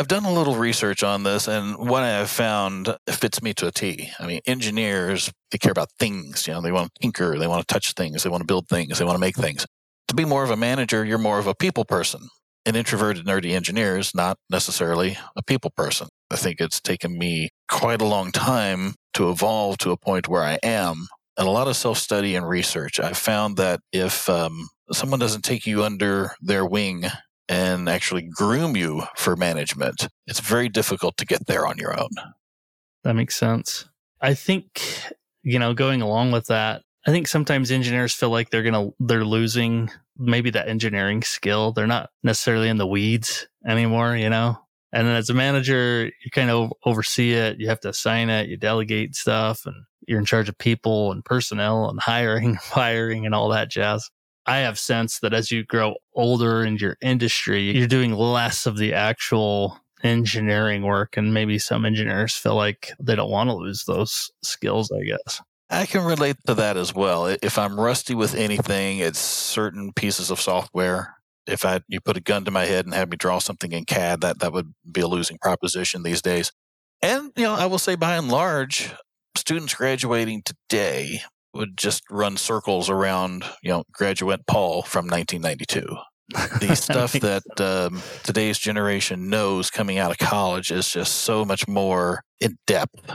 I've 0.00 0.08
done 0.08 0.24
a 0.24 0.32
little 0.32 0.56
research 0.56 1.02
on 1.02 1.24
this, 1.24 1.46
and 1.46 1.76
what 1.76 2.02
I 2.02 2.08
have 2.08 2.30
found 2.30 2.96
fits 3.10 3.42
me 3.42 3.52
to 3.52 3.66
a 3.66 3.70
T. 3.70 4.10
I 4.18 4.26
mean, 4.26 4.40
engineers, 4.46 5.30
they 5.50 5.58
care 5.58 5.72
about 5.72 5.90
things. 5.98 6.46
You 6.46 6.54
know, 6.54 6.62
they 6.62 6.72
want 6.72 6.90
to 6.94 7.00
tinker, 7.02 7.38
they 7.38 7.46
want 7.46 7.60
to 7.60 7.70
touch 7.70 7.92
things, 7.92 8.22
they 8.22 8.30
want 8.30 8.40
to 8.40 8.46
build 8.46 8.66
things, 8.66 8.98
they 8.98 9.04
want 9.04 9.16
to 9.16 9.20
make 9.20 9.36
things. 9.36 9.66
To 10.08 10.14
be 10.14 10.24
more 10.24 10.42
of 10.42 10.48
a 10.48 10.56
manager, 10.56 11.04
you're 11.04 11.18
more 11.18 11.38
of 11.38 11.46
a 11.46 11.54
people 11.54 11.84
person 11.84 12.30
an 12.66 12.76
introverted, 12.76 13.26
nerdy 13.26 13.52
engineer 13.52 13.98
is 13.98 14.14
not 14.14 14.38
necessarily 14.48 15.18
a 15.36 15.42
people 15.42 15.70
person. 15.70 16.08
I 16.30 16.36
think 16.36 16.60
it's 16.60 16.80
taken 16.80 17.18
me 17.18 17.50
quite 17.68 18.00
a 18.00 18.06
long 18.06 18.32
time 18.32 18.94
to 19.14 19.30
evolve 19.30 19.78
to 19.78 19.90
a 19.90 19.98
point 19.98 20.28
where 20.28 20.42
I 20.42 20.58
am. 20.62 21.08
And 21.36 21.46
a 21.46 21.50
lot 21.50 21.68
of 21.68 21.76
self 21.76 21.98
study 21.98 22.36
and 22.36 22.48
research. 22.48 23.00
I've 23.00 23.16
found 23.18 23.56
that 23.56 23.80
if 23.92 24.28
um, 24.28 24.68
someone 24.92 25.20
doesn't 25.20 25.42
take 25.42 25.66
you 25.66 25.84
under 25.84 26.32
their 26.40 26.66
wing 26.66 27.04
and 27.50 27.88
actually 27.88 28.22
groom 28.22 28.76
you 28.76 29.02
for 29.16 29.34
management, 29.34 30.08
it's 30.28 30.38
very 30.38 30.68
difficult 30.68 31.16
to 31.16 31.26
get 31.26 31.46
there 31.46 31.66
on 31.66 31.76
your 31.76 31.98
own. 32.00 32.10
That 33.02 33.14
makes 33.14 33.34
sense. 33.34 33.86
I 34.20 34.34
think, 34.34 34.80
you 35.42 35.58
know, 35.58 35.74
going 35.74 36.00
along 36.00 36.30
with 36.30 36.46
that, 36.46 36.82
I 37.06 37.10
think 37.10 37.26
sometimes 37.26 37.72
engineers 37.72 38.14
feel 38.14 38.30
like 38.30 38.50
they're 38.50 38.62
going 38.62 38.74
to, 38.74 38.94
they're 39.00 39.24
losing 39.24 39.90
maybe 40.16 40.50
that 40.50 40.68
engineering 40.68 41.22
skill. 41.22 41.72
They're 41.72 41.88
not 41.88 42.10
necessarily 42.22 42.68
in 42.68 42.76
the 42.76 42.86
weeds 42.86 43.48
anymore, 43.66 44.14
you 44.16 44.30
know? 44.30 44.56
And 44.92 45.08
then 45.08 45.16
as 45.16 45.30
a 45.30 45.34
manager, 45.34 46.04
you 46.04 46.30
kind 46.30 46.50
of 46.50 46.72
oversee 46.84 47.32
it. 47.32 47.58
You 47.58 47.68
have 47.68 47.80
to 47.80 47.88
assign 47.88 48.30
it, 48.30 48.48
you 48.48 48.58
delegate 48.58 49.16
stuff, 49.16 49.66
and 49.66 49.74
you're 50.06 50.18
in 50.18 50.24
charge 50.24 50.48
of 50.48 50.58
people 50.58 51.10
and 51.10 51.24
personnel 51.24 51.88
and 51.88 51.98
hiring, 52.00 52.56
firing, 52.58 53.26
and 53.26 53.34
all 53.34 53.48
that 53.48 53.70
jazz. 53.70 54.08
I 54.50 54.58
have 54.58 54.80
sense 54.80 55.20
that 55.20 55.32
as 55.32 55.52
you 55.52 55.64
grow 55.64 55.94
older 56.12 56.64
in 56.64 56.76
your 56.76 56.96
industry, 57.00 57.70
you're 57.70 57.86
doing 57.86 58.14
less 58.14 58.66
of 58.66 58.78
the 58.78 58.94
actual 58.94 59.78
engineering 60.02 60.82
work. 60.82 61.16
And 61.16 61.32
maybe 61.32 61.56
some 61.60 61.84
engineers 61.84 62.34
feel 62.34 62.56
like 62.56 62.90
they 62.98 63.14
don't 63.14 63.30
want 63.30 63.48
to 63.48 63.54
lose 63.54 63.84
those 63.84 64.32
skills, 64.42 64.90
I 64.90 65.04
guess. 65.04 65.40
I 65.70 65.86
can 65.86 66.04
relate 66.04 66.34
to 66.48 66.54
that 66.54 66.76
as 66.76 66.92
well. 66.92 67.26
If 67.26 67.58
I'm 67.58 67.78
rusty 67.78 68.12
with 68.16 68.34
anything, 68.34 68.98
it's 68.98 69.20
certain 69.20 69.92
pieces 69.92 70.32
of 70.32 70.40
software. 70.40 71.14
If 71.46 71.64
I 71.64 71.82
you 71.86 72.00
put 72.00 72.16
a 72.16 72.20
gun 72.20 72.44
to 72.44 72.50
my 72.50 72.64
head 72.64 72.86
and 72.86 72.94
have 72.94 73.08
me 73.08 73.16
draw 73.16 73.38
something 73.38 73.70
in 73.70 73.84
CAD, 73.84 74.20
that 74.22 74.40
that 74.40 74.52
would 74.52 74.74
be 74.90 75.00
a 75.00 75.06
losing 75.06 75.38
proposition 75.38 76.02
these 76.02 76.22
days. 76.22 76.50
And 77.00 77.30
you 77.36 77.44
know, 77.44 77.54
I 77.54 77.66
will 77.66 77.78
say 77.78 77.94
by 77.94 78.16
and 78.16 78.28
large, 78.28 78.92
students 79.36 79.74
graduating 79.74 80.42
today 80.42 81.20
would 81.54 81.76
just 81.76 82.02
run 82.10 82.36
circles 82.36 82.88
around, 82.88 83.44
you 83.62 83.70
know, 83.70 83.84
graduate 83.92 84.46
Paul 84.46 84.82
from 84.82 85.06
1992. 85.06 85.96
the 86.60 86.74
stuff 86.76 87.12
that 87.12 87.42
um, 87.60 88.02
today's 88.22 88.58
generation 88.58 89.28
knows 89.28 89.70
coming 89.70 89.98
out 89.98 90.10
of 90.10 90.18
college 90.18 90.70
is 90.70 90.88
just 90.88 91.16
so 91.16 91.44
much 91.44 91.66
more 91.66 92.22
in 92.40 92.56
depth 92.66 93.10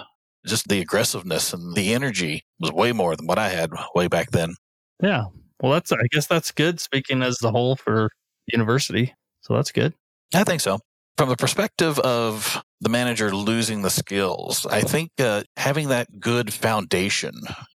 just 0.45 0.67
the 0.67 0.79
aggressiveness 0.79 1.53
and 1.53 1.75
the 1.75 1.93
energy 1.93 2.43
was 2.59 2.71
way 2.71 2.91
more 2.91 3.15
than 3.15 3.27
what 3.27 3.39
I 3.39 3.49
had 3.49 3.71
way 3.93 4.07
back 4.07 4.31
then. 4.31 4.55
Yeah. 5.01 5.25
Well, 5.61 5.71
that's, 5.71 5.91
I 5.91 6.07
guess 6.11 6.27
that's 6.27 6.51
good 6.51 6.79
speaking 6.79 7.21
as 7.21 7.37
the 7.37 7.51
whole 7.51 7.75
for 7.75 8.09
university. 8.47 9.13
So 9.41 9.55
that's 9.55 9.71
good. 9.71 9.93
I 10.33 10.43
think 10.43 10.61
so. 10.61 10.79
From 11.17 11.29
the 11.29 11.37
perspective 11.37 11.97
of 11.99 12.61
the 12.81 12.89
manager 12.89 13.33
losing 13.33 13.81
the 13.81 13.89
skills, 13.89 14.65
I 14.65 14.81
think 14.81 15.11
uh, 15.19 15.43
having 15.55 15.89
that 15.89 16.19
good 16.19 16.53
foundation, 16.53 17.33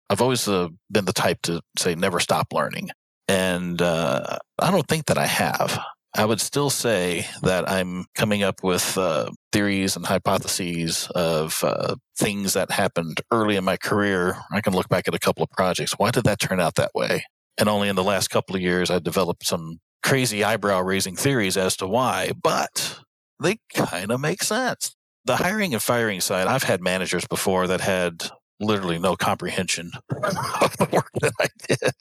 I've 0.09 0.21
always 0.21 0.47
uh, 0.47 0.69
been 0.91 1.05
the 1.05 1.13
type 1.13 1.41
to 1.43 1.61
say 1.77 1.95
never 1.95 2.19
stop 2.19 2.47
learning. 2.51 2.89
And 3.27 3.81
uh, 3.81 4.37
I 4.57 4.71
don't 4.71 4.87
think 4.87 5.05
that 5.05 5.17
I 5.17 5.27
have. 5.27 5.79
I 6.15 6.25
would 6.25 6.41
still 6.41 6.71
say 6.71 7.27
that 7.43 7.69
I'm 7.69 8.05
coming 8.15 8.41
up 8.41 8.63
with 8.63 8.97
uh, 8.97 9.29
theories 9.51 9.95
and 9.95 10.05
hypotheses 10.05 11.07
of 11.13 11.63
uh, 11.63 11.95
things 12.17 12.53
that 12.53 12.71
happened 12.71 13.21
early 13.31 13.55
in 13.55 13.63
my 13.63 13.77
career. 13.77 14.37
I 14.51 14.61
can 14.61 14.73
look 14.73 14.89
back 14.89 15.07
at 15.07 15.13
a 15.13 15.19
couple 15.19 15.43
of 15.43 15.51
projects. 15.51 15.93
Why 15.97 16.09
did 16.09 16.23
that 16.23 16.39
turn 16.39 16.59
out 16.59 16.75
that 16.75 16.91
way? 16.95 17.23
And 17.59 17.69
only 17.69 17.89
in 17.89 17.95
the 17.95 18.03
last 18.03 18.29
couple 18.29 18.55
of 18.55 18.61
years, 18.61 18.89
I 18.89 18.97
developed 18.97 19.45
some 19.45 19.77
crazy 20.01 20.43
eyebrow 20.43 20.81
raising 20.81 21.15
theories 21.15 21.57
as 21.57 21.77
to 21.77 21.87
why, 21.87 22.31
but 22.41 22.99
they 23.39 23.57
kind 23.73 24.11
of 24.11 24.19
make 24.19 24.41
sense. 24.41 24.95
The 25.25 25.35
hiring 25.35 25.73
and 25.73 25.83
firing 25.83 26.21
side, 26.21 26.47
I've 26.47 26.63
had 26.63 26.81
managers 26.81 27.27
before 27.27 27.67
that 27.67 27.81
had 27.81 28.31
literally 28.59 28.99
no 28.99 29.15
comprehension 29.15 29.91
of 30.09 30.77
the 30.77 30.87
work 30.91 31.11
that 31.21 31.33
I 31.39 31.47
did 31.67 31.93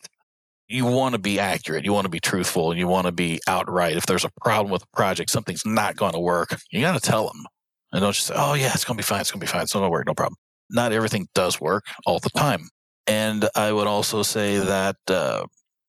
you 0.69 0.85
want 0.85 1.15
to 1.15 1.19
be 1.19 1.41
accurate, 1.41 1.85
you 1.85 1.93
want 1.93 2.05
to 2.05 2.11
be 2.11 2.21
truthful, 2.21 2.77
you 2.77 2.87
want 2.87 3.07
to 3.07 3.13
be 3.13 3.41
outright. 3.49 3.97
If 3.97 4.07
there's 4.07 4.25
a 4.25 4.31
problem 4.43 4.71
with 4.71 4.83
a 4.83 4.97
project, 4.97 5.31
something's 5.31 5.65
not 5.65 5.97
going 5.97 6.13
to 6.13 6.21
work, 6.21 6.55
you 6.71 6.83
got 6.83 6.93
to 6.93 7.01
tell 7.01 7.27
them. 7.27 7.47
And 7.91 8.03
don't 8.03 8.13
just 8.13 8.27
say, 8.27 8.35
oh, 8.37 8.53
yeah, 8.53 8.71
it's 8.75 8.85
going 8.85 8.97
to 8.97 9.03
be 9.03 9.05
fine. 9.05 9.23
It's 9.23 9.31
going 9.31 9.41
to 9.41 9.47
be 9.47 9.51
fine. 9.51 9.63
It's 9.63 9.73
going 9.73 9.85
to 9.85 9.89
work. 9.89 10.07
No 10.07 10.13
problem. 10.13 10.37
Not 10.69 10.93
everything 10.93 11.27
does 11.35 11.59
work 11.59 11.87
all 12.05 12.19
the 12.19 12.29
time. 12.31 12.69
And 13.07 13.49
I 13.55 13.73
would 13.73 13.87
also 13.87 14.23
say 14.23 14.59
that, 14.59 14.97
uh, 15.09 15.47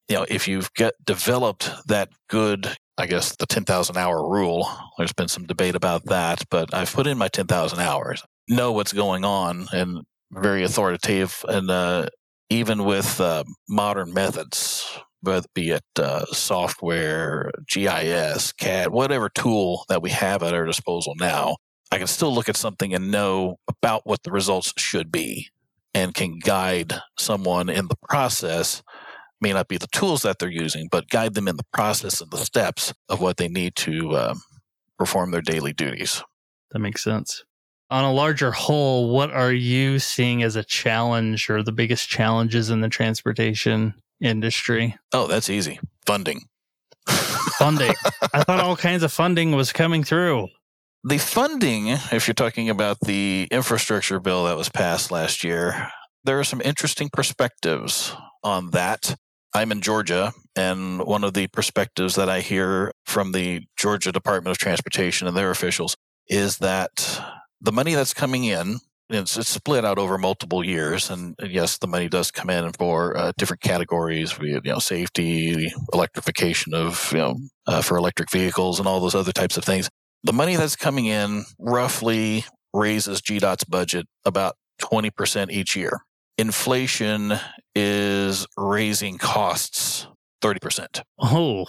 you 0.08 0.16
know, 0.16 0.26
if 0.30 0.48
you've 0.48 0.74
get 0.76 0.94
developed 1.04 1.70
that 1.88 2.08
good, 2.30 2.74
I 2.98 3.06
guess 3.06 3.36
the 3.36 3.46
10,000 3.46 3.98
hour 3.98 4.30
rule, 4.30 4.70
there's 4.98 5.12
been 5.12 5.28
some 5.28 5.46
debate 5.46 5.76
about 5.76 6.06
that, 6.06 6.44
but 6.50 6.74
I've 6.74 6.94
put 6.94 7.06
in 7.06 7.18
my 7.18 7.28
10,000 7.28 7.80
hours, 7.82 8.24
know 8.48 8.72
what's 8.72 8.94
going 8.94 9.26
on 9.26 9.68
and 9.74 10.06
very 10.32 10.64
authoritative 10.64 11.44
and 11.48 11.70
uh, 11.70 12.08
even 12.50 12.84
with 12.84 13.22
uh, 13.22 13.44
modern 13.68 14.14
methods, 14.14 14.98
whether 15.22 15.48
be 15.54 15.72
it 15.72 15.84
uh, 15.98 16.26
software, 16.26 17.52
GIS, 17.68 18.54
CAD, 18.54 18.90
whatever 18.90 19.30
tool 19.30 19.86
that 19.90 20.02
we 20.02 20.10
have 20.10 20.44
at 20.44 20.54
our 20.54 20.66
disposal 20.66 21.14
now, 21.18 21.58
I 21.92 21.98
can 21.98 22.08
still 22.08 22.34
look 22.34 22.50
at 22.50 22.58
something 22.58 22.94
and 22.94 23.12
know 23.12 23.58
about 23.68 24.02
what 24.06 24.24
the 24.24 24.32
results 24.32 24.74
should 24.78 25.12
be 25.12 25.50
and 25.94 26.14
can 26.14 26.40
guide 26.40 26.94
someone 27.18 27.70
in 27.70 27.88
the 27.88 27.98
process. 28.08 28.84
May 29.42 29.54
not 29.54 29.68
be 29.68 29.78
the 29.78 29.88
tools 29.88 30.22
that 30.24 30.40
they're 30.40 30.50
using, 30.50 30.88
but 30.92 31.10
guide 31.10 31.34
them 31.34 31.48
in 31.48 31.58
the 31.58 31.66
process 31.74 32.22
and 32.22 32.30
the 32.30 32.38
steps 32.38 32.94
of 33.08 33.22
what 33.22 33.38
they 33.38 33.48
need 33.48 33.76
to 33.78 34.18
um, 34.18 34.42
perform 34.98 35.32
their 35.32 35.42
daily 35.42 35.74
duties. 35.74 36.24
That 36.72 36.80
makes 36.80 37.04
sense 37.04 37.44
on 37.90 38.04
a 38.04 38.14
larger 38.14 38.52
whole, 38.52 39.10
what 39.10 39.32
are 39.32 39.52
you 39.52 40.00
seeing 40.00 40.44
as 40.44 40.56
a 40.56 40.64
challenge 40.64 41.50
or 41.50 41.64
the 41.64 41.72
biggest 41.72 42.08
challenges 42.08 42.70
in 42.70 42.82
the 42.82 42.90
transportation 42.90 43.96
industry? 44.22 44.96
Oh, 45.14 45.28
that's 45.28 45.50
easy. 45.50 45.80
Funding. 46.06 46.42
funding. 47.08 47.94
I 48.34 48.44
thought 48.44 48.60
all 48.60 48.76
kinds 48.76 49.04
of 49.04 49.12
funding 49.12 49.52
was 49.52 49.72
coming 49.74 50.04
through. 50.04 50.48
The 51.04 51.18
funding, 51.18 51.88
if 51.88 52.28
you're 52.28 52.34
talking 52.36 52.70
about 52.70 53.00
the 53.02 53.48
infrastructure 53.52 54.20
bill 54.20 54.46
that 54.46 54.58
was 54.58 54.70
passed 54.70 55.12
last 55.12 55.44
year, 55.44 55.90
there 56.26 56.40
are 56.40 56.44
some 56.44 56.62
interesting 56.62 57.10
perspectives 57.12 58.14
on 58.44 58.72
that. 58.72 59.16
I'm 59.54 59.72
in 59.72 59.82
Georgia, 59.82 60.34
and 60.56 61.02
one 61.06 61.24
of 61.24 61.34
the 61.34 61.48
perspectives 61.48 62.16
that 62.16 62.30
I 62.30 62.42
hear 62.42 62.94
from 63.06 63.32
the 63.32 63.62
Georgia 63.78 64.12
Department 64.12 64.52
of 64.52 64.58
Transportation 64.60 65.28
and 65.28 65.36
their 65.36 65.50
officials 65.50 65.96
is 66.28 66.58
that 66.58 67.20
the 67.62 67.72
money 67.72 67.96
that's 67.96 68.14
coming 68.14 68.44
in 68.44 68.80
it's, 69.10 69.38
it's 69.38 69.50
split 69.50 69.84
out 69.86 69.98
over 69.98 70.18
multiple 70.18 70.64
years, 70.64 71.10
and 71.10 71.36
yes, 71.42 71.80
the 71.80 71.88
money 71.88 72.08
does 72.08 72.30
come 72.30 72.50
in 72.50 72.72
for 72.74 73.18
uh, 73.18 73.32
different 73.38 73.62
categories, 73.62 74.38
we 74.38 74.52
you 74.52 74.62
know, 74.64 74.80
safety, 74.80 75.72
electrification 75.94 76.74
of, 76.76 77.12
you 77.12 77.18
know, 77.18 77.36
uh, 77.66 77.82
for 77.82 77.98
electric 77.98 78.30
vehicles, 78.30 78.78
and 78.78 78.88
all 78.88 79.00
those 79.00 79.16
other 79.16 79.32
types 79.32 79.58
of 79.58 79.64
things. 79.64 79.90
The 80.24 80.34
money 80.34 80.56
that's 80.56 80.76
coming 80.76 81.06
in 81.08 81.46
roughly 81.58 82.46
raises 82.74 83.22
GDOT's 83.22 83.64
budget 83.64 84.06
about 84.26 84.56
20% 84.82 85.50
each 85.50 85.76
year. 85.76 86.02
Inflation 86.38 87.34
is 87.74 88.46
raising 88.58 89.18
costs 89.18 90.08
30%. 90.44 91.02
Oh. 91.20 91.66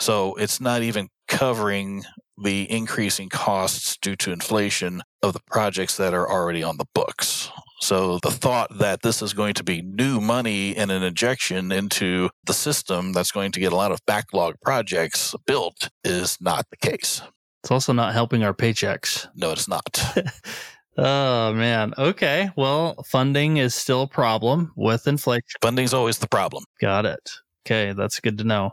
So 0.00 0.34
it's 0.36 0.60
not 0.60 0.82
even 0.82 1.08
covering 1.28 2.04
the 2.42 2.70
increasing 2.70 3.28
costs 3.28 3.96
due 3.96 4.16
to 4.16 4.32
inflation 4.32 5.02
of 5.22 5.32
the 5.32 5.40
projects 5.46 5.96
that 5.96 6.14
are 6.14 6.30
already 6.30 6.62
on 6.62 6.76
the 6.76 6.86
books. 6.94 7.50
So 7.80 8.18
the 8.22 8.30
thought 8.30 8.78
that 8.78 9.02
this 9.02 9.20
is 9.20 9.34
going 9.34 9.54
to 9.54 9.64
be 9.64 9.82
new 9.82 10.20
money 10.20 10.74
and 10.74 10.90
an 10.90 11.02
injection 11.02 11.70
into 11.70 12.30
the 12.46 12.54
system 12.54 13.12
that's 13.12 13.30
going 13.30 13.52
to 13.52 13.60
get 13.60 13.72
a 13.72 13.76
lot 13.76 13.92
of 13.92 14.00
backlog 14.06 14.54
projects 14.62 15.34
built 15.46 15.90
is 16.02 16.38
not 16.40 16.66
the 16.70 16.76
case. 16.76 17.20
It's 17.62 17.70
also 17.70 17.92
not 17.92 18.14
helping 18.14 18.42
our 18.42 18.54
paychecks. 18.54 19.26
No, 19.34 19.52
it's 19.52 19.68
not. 19.68 20.02
oh 20.98 21.52
man. 21.52 21.94
Okay. 21.98 22.50
Well, 22.56 23.02
funding 23.06 23.58
is 23.58 23.74
still 23.74 24.02
a 24.02 24.08
problem 24.08 24.72
with 24.76 25.06
inflation. 25.06 25.42
Funding's 25.60 25.94
always 25.94 26.18
the 26.18 26.28
problem. 26.28 26.64
Got 26.80 27.06
it. 27.06 27.30
Okay, 27.66 27.92
that's 27.92 28.20
good 28.20 28.38
to 28.38 28.44
know. 28.44 28.72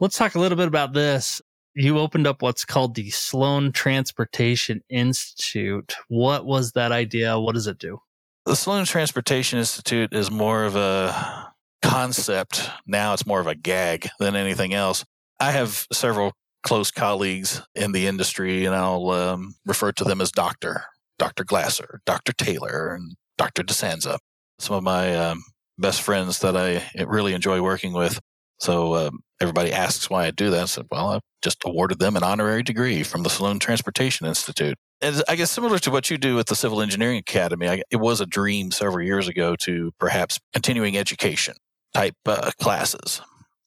Let's 0.00 0.16
talk 0.16 0.36
a 0.36 0.40
little 0.40 0.56
bit 0.56 0.68
about 0.68 0.92
this 0.92 1.42
you 1.78 1.98
opened 1.98 2.26
up 2.26 2.42
what's 2.42 2.64
called 2.64 2.94
the 2.94 3.10
Slone 3.10 3.70
Transportation 3.72 4.82
Institute. 4.88 5.94
What 6.08 6.44
was 6.44 6.72
that 6.72 6.90
idea? 6.90 7.38
What 7.38 7.54
does 7.54 7.66
it 7.66 7.78
do? 7.78 8.00
The 8.46 8.56
Slone 8.56 8.84
Transportation 8.84 9.58
Institute 9.58 10.12
is 10.12 10.30
more 10.30 10.64
of 10.64 10.74
a 10.74 11.52
concept. 11.82 12.68
Now 12.86 13.12
it's 13.12 13.26
more 13.26 13.40
of 13.40 13.46
a 13.46 13.54
gag 13.54 14.08
than 14.18 14.34
anything 14.34 14.74
else. 14.74 15.04
I 15.38 15.52
have 15.52 15.86
several 15.92 16.32
close 16.64 16.90
colleagues 16.90 17.62
in 17.76 17.92
the 17.92 18.08
industry, 18.08 18.64
and 18.64 18.74
I'll 18.74 19.10
um, 19.10 19.54
refer 19.64 19.92
to 19.92 20.04
them 20.04 20.20
as 20.20 20.32
Doctor, 20.32 20.84
Dr. 21.18 21.44
Glasser, 21.44 22.00
Dr. 22.04 22.32
Taylor, 22.32 22.92
and 22.92 23.14
Dr. 23.36 23.62
DeSanza. 23.62 24.18
Some 24.58 24.74
of 24.74 24.82
my 24.82 25.14
um, 25.14 25.44
best 25.78 26.02
friends 26.02 26.40
that 26.40 26.56
I 26.56 26.84
really 27.04 27.34
enjoy 27.34 27.62
working 27.62 27.92
with. 27.92 28.18
So 28.58 28.94
um, 28.94 29.20
everybody 29.40 29.72
asks 29.72 30.10
why 30.10 30.26
I 30.26 30.30
do 30.30 30.50
that. 30.50 30.62
I 30.62 30.66
said, 30.66 30.86
well, 30.90 31.10
I 31.10 31.20
just 31.42 31.62
awarded 31.64 31.98
them 31.98 32.16
an 32.16 32.22
honorary 32.22 32.62
degree 32.62 33.02
from 33.02 33.22
the 33.22 33.30
Slone 33.30 33.58
Transportation 33.58 34.26
Institute. 34.26 34.76
And 35.00 35.22
I 35.28 35.36
guess 35.36 35.50
similar 35.50 35.78
to 35.78 35.90
what 35.90 36.10
you 36.10 36.18
do 36.18 36.34
with 36.34 36.48
the 36.48 36.56
Civil 36.56 36.82
Engineering 36.82 37.18
Academy, 37.18 37.68
I, 37.68 37.82
it 37.90 37.96
was 37.96 38.20
a 38.20 38.26
dream 38.26 38.72
several 38.72 39.04
years 39.04 39.28
ago 39.28 39.54
to 39.60 39.92
perhaps 40.00 40.40
continuing 40.52 40.96
education 40.96 41.54
type 41.94 42.16
uh, 42.26 42.50
classes 42.60 43.20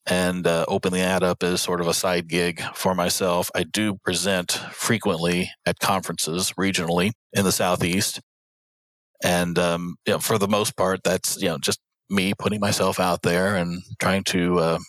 and 0.05 0.45
uh, 0.48 0.65
open 0.67 0.93
that 0.93 1.24
up 1.24 1.43
as 1.43 1.62
sort 1.62 1.79
of 1.79 1.88
a 1.88 1.93
side 1.93 2.27
gig 2.27 2.62
for 2.74 2.93
myself. 2.95 3.50
I 3.55 3.63
do 3.63 3.95
present 4.03 4.51
frequently 4.71 5.51
at 5.65 5.79
conferences 5.79 6.53
regionally 6.60 7.12
in 7.33 7.45
the 7.45 7.51
Southeast. 7.51 8.19
And 9.24 9.57
um, 9.60 9.95
you 10.05 10.13
know, 10.13 10.19
for 10.19 10.38
the 10.38 10.48
most 10.48 10.75
part, 10.75 11.01
that's 11.03 11.39
you 11.41 11.48
know 11.48 11.60
just 11.60 11.79
me 12.12 12.34
putting 12.38 12.60
myself 12.60 13.00
out 13.00 13.22
there 13.22 13.56
and 13.56 13.82
trying 14.00 14.24
to 14.25 14.60
uh, 14.60 14.80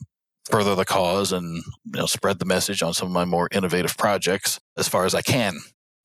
further 0.50 0.74
the 0.74 0.84
cause 0.84 1.32
and 1.32 1.56
you 1.56 2.00
know 2.00 2.06
spread 2.06 2.38
the 2.38 2.44
message 2.44 2.82
on 2.82 2.92
some 2.92 3.08
of 3.08 3.14
my 3.14 3.24
more 3.24 3.48
innovative 3.52 3.96
projects 3.96 4.58
as 4.76 4.88
far 4.88 5.04
as 5.04 5.14
I 5.14 5.22
can. 5.22 5.58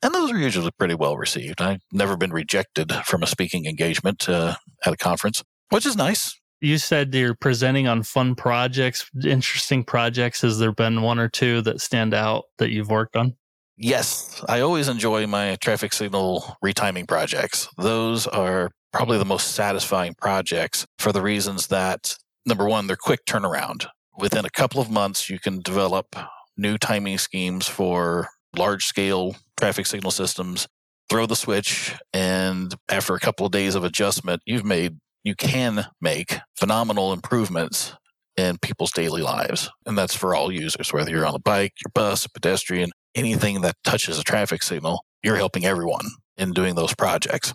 And 0.04 0.14
those 0.14 0.32
are 0.32 0.38
usually 0.38 0.72
pretty 0.78 0.94
well 0.94 1.18
received. 1.18 1.60
I've 1.60 1.82
never 1.92 2.16
been 2.16 2.32
rejected 2.32 2.94
from 3.06 3.24
a 3.24 3.28
speaking 3.28 3.66
engagement 3.66 4.30
uh, 4.30 4.56
at 4.86 4.94
a 4.94 4.98
conference, 4.98 5.44
which 5.70 5.86
is 5.88 5.96
nice. 5.96 6.40
You 6.62 6.78
said 6.78 7.14
you're 7.14 7.36
presenting 7.36 7.88
on 7.88 8.04
fun 8.04 8.36
projects, 8.36 9.10
interesting 9.24 9.84
projects. 9.84 10.42
Has 10.42 10.60
there 10.60 10.72
been 10.72 11.02
one 11.02 11.20
or 11.20 11.30
two 11.30 11.62
that 11.62 11.82
stand 11.82 12.14
out 12.14 12.46
that 12.58 12.70
you've 12.70 12.90
worked 12.90 13.16
on? 13.16 13.36
Yes, 13.78 14.44
I 14.50 14.62
always 14.62 14.88
enjoy 14.88 15.28
my 15.28 15.56
traffic 15.58 15.94
signal 15.94 16.58
retiming 16.66 17.08
projects. 17.08 17.70
Those 17.78 18.26
are 18.26 18.72
probably 18.92 19.20
the 19.20 19.26
most 19.26 19.52
satisfying 19.52 20.16
projects 20.16 20.88
for 20.98 21.12
the 21.12 21.22
reasons 21.22 21.68
that 21.68 22.16
number 22.48 22.68
one, 22.68 22.88
they're 22.88 22.96
quick 22.96 23.24
turnaround. 23.26 23.86
Within 24.18 24.46
a 24.46 24.50
couple 24.50 24.82
of 24.82 24.90
months, 24.90 25.30
you 25.30 25.38
can 25.38 25.62
develop 25.62 26.16
new 26.58 26.80
timing 26.80 27.20
schemes 27.20 27.68
for 27.68 28.30
large 28.58 28.86
scale 28.86 29.36
traffic 29.60 29.86
signal 29.86 30.10
systems, 30.10 30.68
throw 31.08 31.28
the 31.28 31.36
switch, 31.36 31.94
and 32.14 32.74
after 32.90 33.14
a 33.14 33.20
couple 33.20 33.46
of 33.46 33.52
days 33.52 33.76
of 33.76 33.84
adjustment, 33.84 34.42
you've 34.48 34.66
made, 34.66 34.98
you 35.24 35.36
can 35.36 35.86
make 36.02 36.40
phenomenal 36.56 37.14
improvements 37.14 37.94
in 38.38 38.58
people's 38.60 38.92
daily 38.92 39.22
lives. 39.22 39.70
And 39.86 39.98
that's 39.98 40.16
for 40.16 40.34
all 40.34 40.52
users, 40.52 40.94
whether 40.94 41.12
you're 41.12 41.26
on 41.26 41.36
a 41.36 41.40
bike, 41.40 41.74
your 41.84 41.92
bus, 41.94 42.26
a 42.26 42.30
pedestrian, 42.30 42.92
anything 43.18 43.62
that 43.62 43.76
touches 43.84 44.20
a 44.20 44.24
traffic 44.24 44.64
signal, 44.64 45.04
you're 45.24 45.36
helping 45.36 45.66
everyone 45.66 46.06
in 46.38 46.54
doing 46.54 46.76
those 46.76 46.94
projects. 46.94 47.54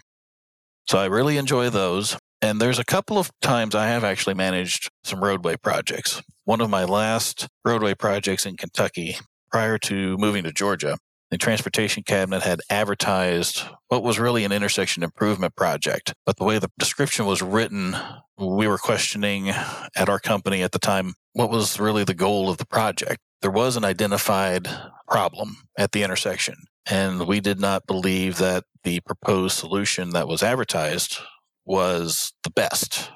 So 0.88 0.99
I 0.99 1.07
really 1.07 1.37
enjoy 1.37 1.71
those. 1.71 2.16
And 2.40 2.61
there's 2.61 2.81
a 2.81 2.85
couple 2.85 3.19
of 3.19 3.31
times 3.40 3.75
I 3.75 3.87
have 3.87 4.02
actually 4.02 4.35
managed 4.35 4.90
some 5.04 5.23
roadway 5.23 5.57
projects. 5.57 6.23
One 6.45 6.61
of 6.61 6.69
my 6.69 6.85
last 6.85 7.47
roadway 7.64 7.95
projects 7.95 8.45
in 8.45 8.57
Kentucky 8.57 9.16
prior 9.50 9.78
to 9.78 10.16
moving 10.19 10.42
to 10.42 10.52
Georgia, 10.52 10.99
the 11.31 11.38
transportation 11.38 12.02
cabinet 12.02 12.42
had 12.42 12.61
advertised 12.69 13.62
what 13.88 14.02
was 14.02 14.19
really 14.19 14.45
an 14.45 14.52
intersection 14.52 15.02
improvement 15.02 15.54
project. 15.54 16.12
But 16.26 16.37
the 16.37 16.45
way 16.45 16.59
the 16.59 16.69
description 16.78 17.26
was 17.26 17.40
written, 17.40 17.97
we 18.37 18.66
were 18.66 18.76
questioning 18.76 19.49
at 19.49 20.09
our 20.09 20.19
company 20.19 20.62
at 20.62 20.73
the 20.73 20.78
time 20.78 21.14
what 21.33 21.49
was 21.49 21.78
really 21.78 22.04
the 22.04 22.12
goal 22.12 22.50
of 22.50 22.59
the 22.59 22.66
project. 22.66 23.19
There 23.40 23.50
was 23.50 23.76
an 23.76 23.85
identified 23.85 24.69
problem 25.12 25.59
at 25.76 25.92
the 25.92 26.02
intersection, 26.02 26.54
and 26.90 27.26
we 27.26 27.38
did 27.38 27.61
not 27.61 27.87
believe 27.87 28.38
that 28.38 28.64
the 28.83 28.99
proposed 29.00 29.59
solution 29.59 30.11
that 30.11 30.26
was 30.26 30.42
advertised 30.42 31.19
was 31.66 32.33
the 32.45 32.50
best. 32.50 33.11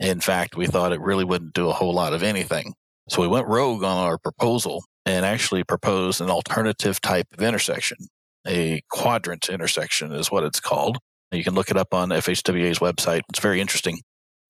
In 0.00 0.20
fact, 0.20 0.56
we 0.56 0.66
thought 0.66 0.92
it 0.92 1.00
really 1.00 1.24
wouldn't 1.24 1.54
do 1.54 1.68
a 1.68 1.72
whole 1.72 1.94
lot 1.94 2.12
of 2.12 2.24
anything. 2.24 2.74
So 3.08 3.22
we 3.22 3.28
went 3.28 3.46
rogue 3.46 3.84
on 3.84 3.96
our 3.98 4.18
proposal 4.18 4.84
and 5.06 5.24
actually 5.24 5.62
proposed 5.62 6.20
an 6.20 6.28
alternative 6.28 7.00
type 7.00 7.28
of 7.32 7.40
intersection. 7.40 7.98
A 8.44 8.82
quadrant 8.90 9.48
intersection 9.48 10.12
is 10.12 10.32
what 10.32 10.42
it's 10.42 10.60
called. 10.60 10.98
You 11.30 11.44
can 11.44 11.54
look 11.54 11.70
it 11.70 11.76
up 11.76 11.94
on 11.94 12.08
FHWA's 12.08 12.80
website. 12.80 13.20
It's 13.28 13.38
very 13.38 13.60
interesting. 13.60 14.00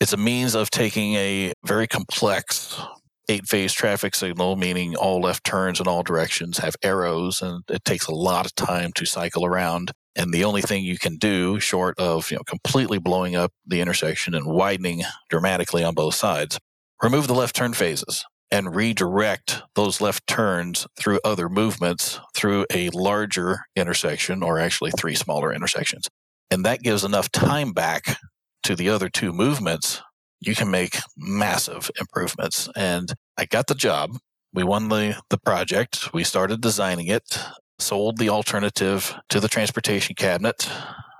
It's 0.00 0.14
a 0.14 0.16
means 0.16 0.54
of 0.54 0.70
taking 0.70 1.14
a 1.16 1.52
very 1.66 1.86
complex 1.86 2.80
eight 3.28 3.46
phase 3.46 3.72
traffic 3.72 4.14
signal, 4.14 4.56
meaning 4.56 4.96
all 4.96 5.20
left 5.20 5.44
turns 5.44 5.80
in 5.80 5.86
all 5.86 6.02
directions 6.02 6.58
have 6.58 6.76
arrows, 6.82 7.42
and 7.42 7.62
it 7.68 7.84
takes 7.84 8.06
a 8.06 8.14
lot 8.14 8.46
of 8.46 8.54
time 8.54 8.92
to 8.94 9.04
cycle 9.04 9.44
around. 9.44 9.92
And 10.16 10.32
the 10.32 10.44
only 10.44 10.62
thing 10.62 10.84
you 10.84 10.98
can 10.98 11.16
do, 11.16 11.60
short 11.60 11.98
of 11.98 12.30
you 12.30 12.36
know 12.36 12.42
completely 12.44 12.98
blowing 12.98 13.36
up 13.36 13.52
the 13.66 13.80
intersection 13.80 14.34
and 14.34 14.46
widening 14.46 15.02
dramatically 15.28 15.84
on 15.84 15.94
both 15.94 16.14
sides, 16.14 16.58
remove 17.02 17.26
the 17.26 17.34
left 17.34 17.54
turn 17.54 17.74
phases 17.74 18.24
and 18.50 18.74
redirect 18.74 19.62
those 19.74 20.00
left 20.00 20.26
turns 20.26 20.86
through 20.98 21.20
other 21.24 21.48
movements 21.48 22.20
through 22.34 22.64
a 22.72 22.88
larger 22.90 23.60
intersection 23.76 24.42
or 24.42 24.58
actually 24.58 24.90
three 24.92 25.14
smaller 25.14 25.52
intersections. 25.52 26.08
And 26.50 26.64
that 26.64 26.82
gives 26.82 27.04
enough 27.04 27.30
time 27.30 27.72
back 27.72 28.18
to 28.62 28.74
the 28.74 28.88
other 28.88 29.08
two 29.08 29.32
movements. 29.32 30.02
You 30.40 30.54
can 30.54 30.70
make 30.70 30.98
massive 31.16 31.90
improvements. 31.98 32.68
And 32.76 33.12
I 33.36 33.44
got 33.44 33.66
the 33.66 33.74
job. 33.74 34.18
We 34.52 34.64
won 34.64 34.88
the, 34.88 35.20
the 35.30 35.38
project. 35.38 36.12
We 36.14 36.24
started 36.24 36.60
designing 36.60 37.06
it, 37.06 37.38
sold 37.78 38.18
the 38.18 38.28
alternative 38.30 39.14
to 39.28 39.40
the 39.40 39.48
transportation 39.48 40.14
cabinet. 40.14 40.68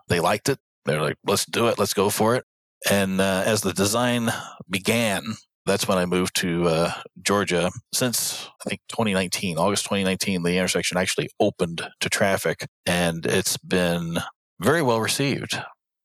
They 0.09 0.21
liked 0.21 0.49
it. 0.49 0.59
They're 0.85 1.03
like, 1.03 1.17
let's 1.27 1.45
do 1.45 1.69
it. 1.69 1.79
Let's 1.79 1.95
go 1.95 2.11
for 2.11 2.37
it. 2.37 2.45
And 2.89 3.21
uh, 3.21 3.43
as 3.45 3.61
the 3.61 3.73
design 3.73 4.31
began, 4.71 5.23
that's 5.67 5.87
when 5.87 5.99
I 5.99 6.07
moved 6.07 6.35
to 6.37 6.67
uh, 6.67 6.93
Georgia. 7.23 7.71
Since 7.93 8.49
I 8.65 8.71
think 8.71 8.81
2019, 8.89 9.59
August 9.59 9.85
2019, 9.85 10.43
the 10.43 10.57
intersection 10.57 10.97
actually 10.97 11.29
opened 11.39 11.87
to 12.01 12.09
traffic, 12.09 12.67
and 12.87 13.27
it's 13.27 13.57
been 13.59 14.19
very 14.61 14.83
well 14.83 15.01
received 15.01 15.61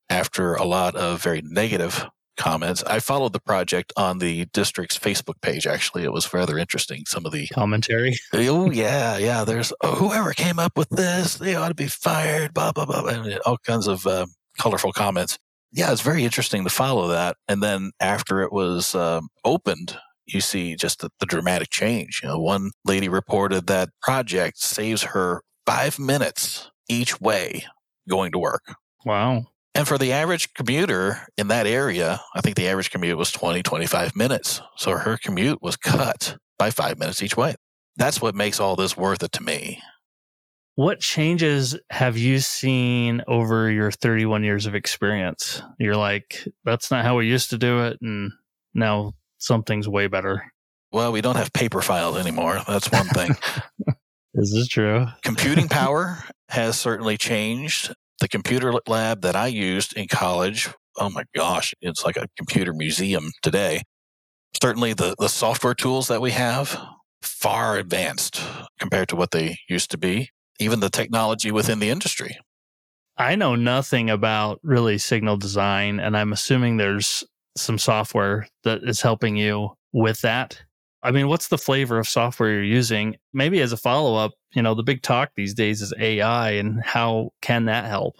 after 0.10 0.55
a 0.55 0.65
lot 0.65 0.96
of 0.96 1.24
very 1.24 1.41
negative 1.46 2.05
comments. 2.37 2.83
I 2.83 2.99
followed 2.99 3.33
the 3.33 3.39
project 3.39 3.93
on 3.97 4.19
the 4.19 4.45
district's 4.53 4.97
Facebook 4.97 5.41
page. 5.41 5.67
Actually, 5.67 6.03
it 6.03 6.13
was 6.13 6.33
rather 6.33 6.57
interesting. 6.57 7.03
Some 7.07 7.25
of 7.25 7.31
the 7.31 7.47
commentary. 7.47 8.15
oh 8.33 8.71
yeah, 8.71 9.17
yeah. 9.17 9.43
There's 9.43 9.73
oh, 9.81 9.95
whoever 9.95 10.33
came 10.33 10.59
up 10.59 10.77
with 10.77 10.89
this, 10.89 11.35
they 11.35 11.55
ought 11.55 11.69
to 11.69 11.75
be 11.75 11.87
fired. 11.87 12.53
Blah 12.53 12.71
blah 12.71 12.85
blah, 12.85 13.05
and 13.05 13.39
all 13.45 13.57
kinds 13.57 13.87
of 13.87 14.05
uh, 14.07 14.25
colorful 14.59 14.91
comments 14.91 15.37
yeah, 15.73 15.91
it's 15.91 16.01
very 16.01 16.23
interesting 16.23 16.63
to 16.63 16.69
follow 16.69 17.07
that. 17.07 17.35
And 17.47 17.61
then 17.61 17.91
after 17.99 18.41
it 18.41 18.53
was 18.53 18.93
um, 18.93 19.29
opened, 19.43 19.98
you 20.27 20.39
see 20.39 20.75
just 20.75 21.00
the, 21.00 21.09
the 21.19 21.25
dramatic 21.25 21.72
change. 21.72 22.22
You 22.22 22.29
know, 22.29 22.39
one 22.39 22.72
lady 22.85 23.09
reported 23.09 23.67
that 23.67 23.89
project 24.01 24.59
saves 24.59 25.03
her 25.03 25.41
five 25.65 25.98
minutes 25.98 26.69
each 26.87 27.19
way 27.19 27.65
going 28.07 28.31
to 28.33 28.39
work. 28.39 28.61
Wow. 29.03 29.48
And 29.75 29.88
for 29.88 29.98
the 29.98 30.12
average 30.12 30.53
commuter 30.53 31.27
in 31.38 31.48
that 31.48 31.66
area, 31.66 32.22
I 32.36 32.42
think 32.42 32.55
the 32.55 32.68
average 32.68 32.92
commute 32.92 33.18
was 33.18 33.31
20, 33.31 33.64
25 33.64 34.16
minutes. 34.16 34.62
So 34.77 34.92
her 34.92 35.18
commute 35.18 35.62
was 35.64 35.75
cut 35.75 36.38
by 36.59 36.70
five 36.70 37.00
minutes 37.00 37.24
each 37.24 37.36
way. 37.36 37.55
That's 37.96 38.22
what 38.22 38.36
makes 38.36 38.59
all 38.59 38.75
this 38.75 38.96
worth 38.96 39.24
it 39.24 39.31
to 39.33 39.44
me. 39.44 39.81
What 40.75 41.00
changes 41.00 41.77
have 41.92 42.18
you 42.18 42.40
seen 42.40 43.22
over 43.27 43.70
your 43.70 43.92
31 43.92 44.44
years 44.44 44.66
of 44.66 44.74
experience? 44.74 45.62
You're 45.79 45.96
like, 45.96 46.48
that's 46.66 46.90
not 46.90 47.05
how 47.05 47.18
we 47.18 47.27
used 47.27 47.51
to 47.51 47.59
do 47.59 47.83
it. 47.83 47.98
And 48.01 48.31
now 48.74 49.14
something's 49.38 49.88
way 49.88 50.07
better. 50.07 50.51
Well, 50.92 51.12
we 51.12 51.22
don't 51.22 51.36
have 51.38 51.53
paper 51.53 51.81
files 51.81 52.18
anymore. 52.18 52.62
That's 52.68 52.92
one 52.92 53.07
thing. 53.07 53.31
Is 53.31 53.86
this 54.33 54.53
is 54.53 54.68
true. 54.68 55.07
Computing 55.24 55.68
power 55.70 56.24
has 56.50 56.79
certainly 56.79 57.18
changed. 57.18 57.94
The 58.24 58.29
computer 58.29 58.74
lab 58.88 59.24
that 59.24 59.36
I 59.36 59.48
used 59.48 59.98
in 59.98 60.07
college, 60.07 60.70
oh 60.98 61.09
my 61.09 61.25
gosh, 61.36 61.74
it's 61.81 62.05
like 62.05 62.16
a 62.16 62.29
computer 62.38 62.72
museum 62.74 63.33
today. 63.42 63.81
Certainly 64.62 64.94
the, 64.94 65.14
the 65.20 65.27
software 65.27 65.74
tools 65.74 66.07
that 66.07 66.22
we 66.22 66.31
have, 66.31 66.79
far 67.22 67.75
advanced 67.77 68.40
compared 68.79 69.09
to 69.09 69.18
what 69.18 69.31
they 69.31 69.57
used 69.68 69.92
to 69.92 69.98
be 69.98 70.29
even 70.57 70.79
the 70.79 70.90
technology 70.90 71.51
within 71.51 71.79
the 71.79 71.90
industry. 71.90 72.38
I 73.18 73.36
know 73.36 73.55
nothing 73.55 74.09
about 74.09 74.62
really 74.64 75.00
signal 75.00 75.36
design, 75.36 76.00
and 76.00 76.16
I'm 76.16 76.31
assuming 76.31 76.77
there's 76.77 77.25
some 77.57 77.77
software 77.77 78.48
that 78.64 78.86
is 78.86 79.01
helping 79.01 79.36
you 79.36 79.72
with 79.92 80.22
that. 80.22 80.64
I 81.03 81.11
mean, 81.11 81.27
what's 81.27 81.50
the 81.50 81.57
flavor 81.57 82.00
of 82.00 82.07
software 82.07 82.53
you're 82.53 82.63
using? 82.63 83.18
Maybe 83.33 83.59
as 83.59 83.74
a 83.74 83.77
follow 83.77 84.16
up, 84.16 84.31
you 84.55 84.61
know, 84.61 84.74
the 84.74 84.83
big 84.83 85.01
talk 85.01 85.31
these 85.35 85.53
days 85.53 85.81
is 85.81 85.94
AI, 86.00 86.51
and 86.51 86.81
how 86.83 87.31
can 87.42 87.66
that 87.66 87.85
help? 87.85 88.16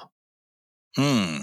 Hmm. 0.98 1.38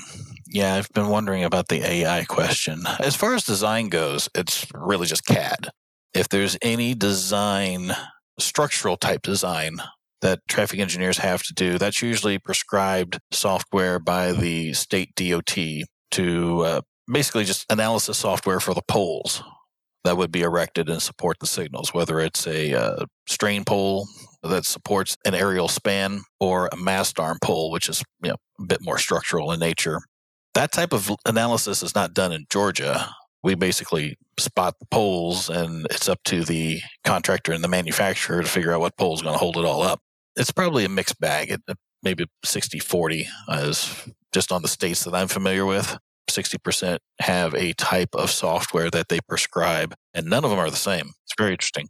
Yeah, 0.47 0.75
I've 0.75 0.91
been 0.91 1.09
wondering 1.09 1.45
about 1.45 1.69
the 1.69 1.85
AI 1.85 2.25
question. 2.25 2.83
As 2.99 3.17
far 3.17 3.35
as 3.35 3.45
design 3.45 3.89
goes, 3.89 4.29
it's 4.35 4.67
really 4.75 5.07
just 5.07 5.25
CAD. 5.25 5.71
If 6.13 6.29
there's 6.29 6.59
any 6.61 6.95
design, 6.95 7.93
structural 8.39 8.97
type 8.97 9.23
design 9.23 9.79
that 10.21 10.41
traffic 10.49 10.79
engineers 10.79 11.19
have 11.19 11.43
to 11.45 11.55
do. 11.55 11.79
That's 11.79 12.03
usually 12.03 12.39
prescribed 12.39 13.19
software 13.33 13.99
by 13.99 14.33
the 14.33 14.75
state 14.75 15.15
DOT 15.15 15.57
to 16.11 16.61
uh, 16.61 16.81
basically 17.11 17.45
just 17.45 17.65
analysis 17.71 18.19
software 18.19 18.61
for 18.61 18.75
the 18.75 18.83
poles 18.83 19.43
that 20.05 20.17
would 20.17 20.33
be 20.33 20.43
erected 20.43 20.89
and 20.89 21.03
support 21.03 21.39
the 21.41 21.47
signals, 21.47 21.93
whether 21.93 22.21
it's 22.21 22.47
a 22.47 22.75
uh, 22.75 23.05
strain 23.27 23.65
pole 23.65 24.09
that 24.43 24.65
supports 24.65 25.17
an 25.25 25.35
aerial 25.35 25.69
span 25.69 26.23
or 26.39 26.69
a 26.73 26.77
mast 26.77 27.21
arm 27.21 27.39
pole, 27.43 27.71
which 27.71 27.89
is 27.89 28.03
you 28.23 28.31
know, 28.31 28.37
a 28.59 28.65
bit 28.65 28.79
more 28.83 28.99
structural 28.99 29.53
in 29.53 29.61
nature. 29.61 30.01
That 30.55 30.73
type 30.73 30.93
of 30.93 31.11
analysis 31.27 31.83
is 31.83 31.95
not 31.95 32.15
done 32.15 32.33
in 32.33 32.47
Georgia. 32.51 33.15
We 33.43 33.55
basically 33.55 34.17
spot 34.39 34.75
the 34.81 34.87
poles, 34.91 35.49
and 35.49 35.87
it's 35.91 36.09
up 36.09 36.19
to 36.25 36.45
the 36.45 36.81
contractor 37.05 37.53
and 37.53 37.63
the 37.63 37.69
manufacturer 37.69 38.43
to 38.43 38.49
figure 38.49 38.73
out 38.73 38.81
what 38.81 38.97
pole 38.97 39.15
is 39.15 39.23
going 39.23 39.35
to 39.35 39.39
hold 39.39 39.57
it 39.57 39.65
all 39.65 39.83
up 39.83 40.01
it's 40.37 40.51
probably 40.51 40.85
a 40.85 40.89
mixed 40.89 41.21
bag. 41.21 41.57
Maybe 42.03 42.27
60 42.45 42.79
40 42.79 43.29
is 43.51 44.09
just 44.33 44.53
on 44.53 44.63
the 44.63 44.69
states 44.69 45.05
that 45.05 45.15
I'm 45.15 45.29
familiar 45.29 45.67
with. 45.67 45.99
60% 46.29 46.99
have 47.21 47.55
a 47.55 47.73
type 47.75 48.15
of 48.15 48.31
software 48.31 48.91
that 48.91 49.09
they 49.09 49.21
prescribe, 49.21 49.95
and 50.15 50.27
none 50.27 50.45
of 50.45 50.51
them 50.51 50.59
are 50.59 50.71
the 50.71 50.77
same. 50.77 51.13
It's 51.25 51.35
very 51.37 51.53
interesting. 51.53 51.89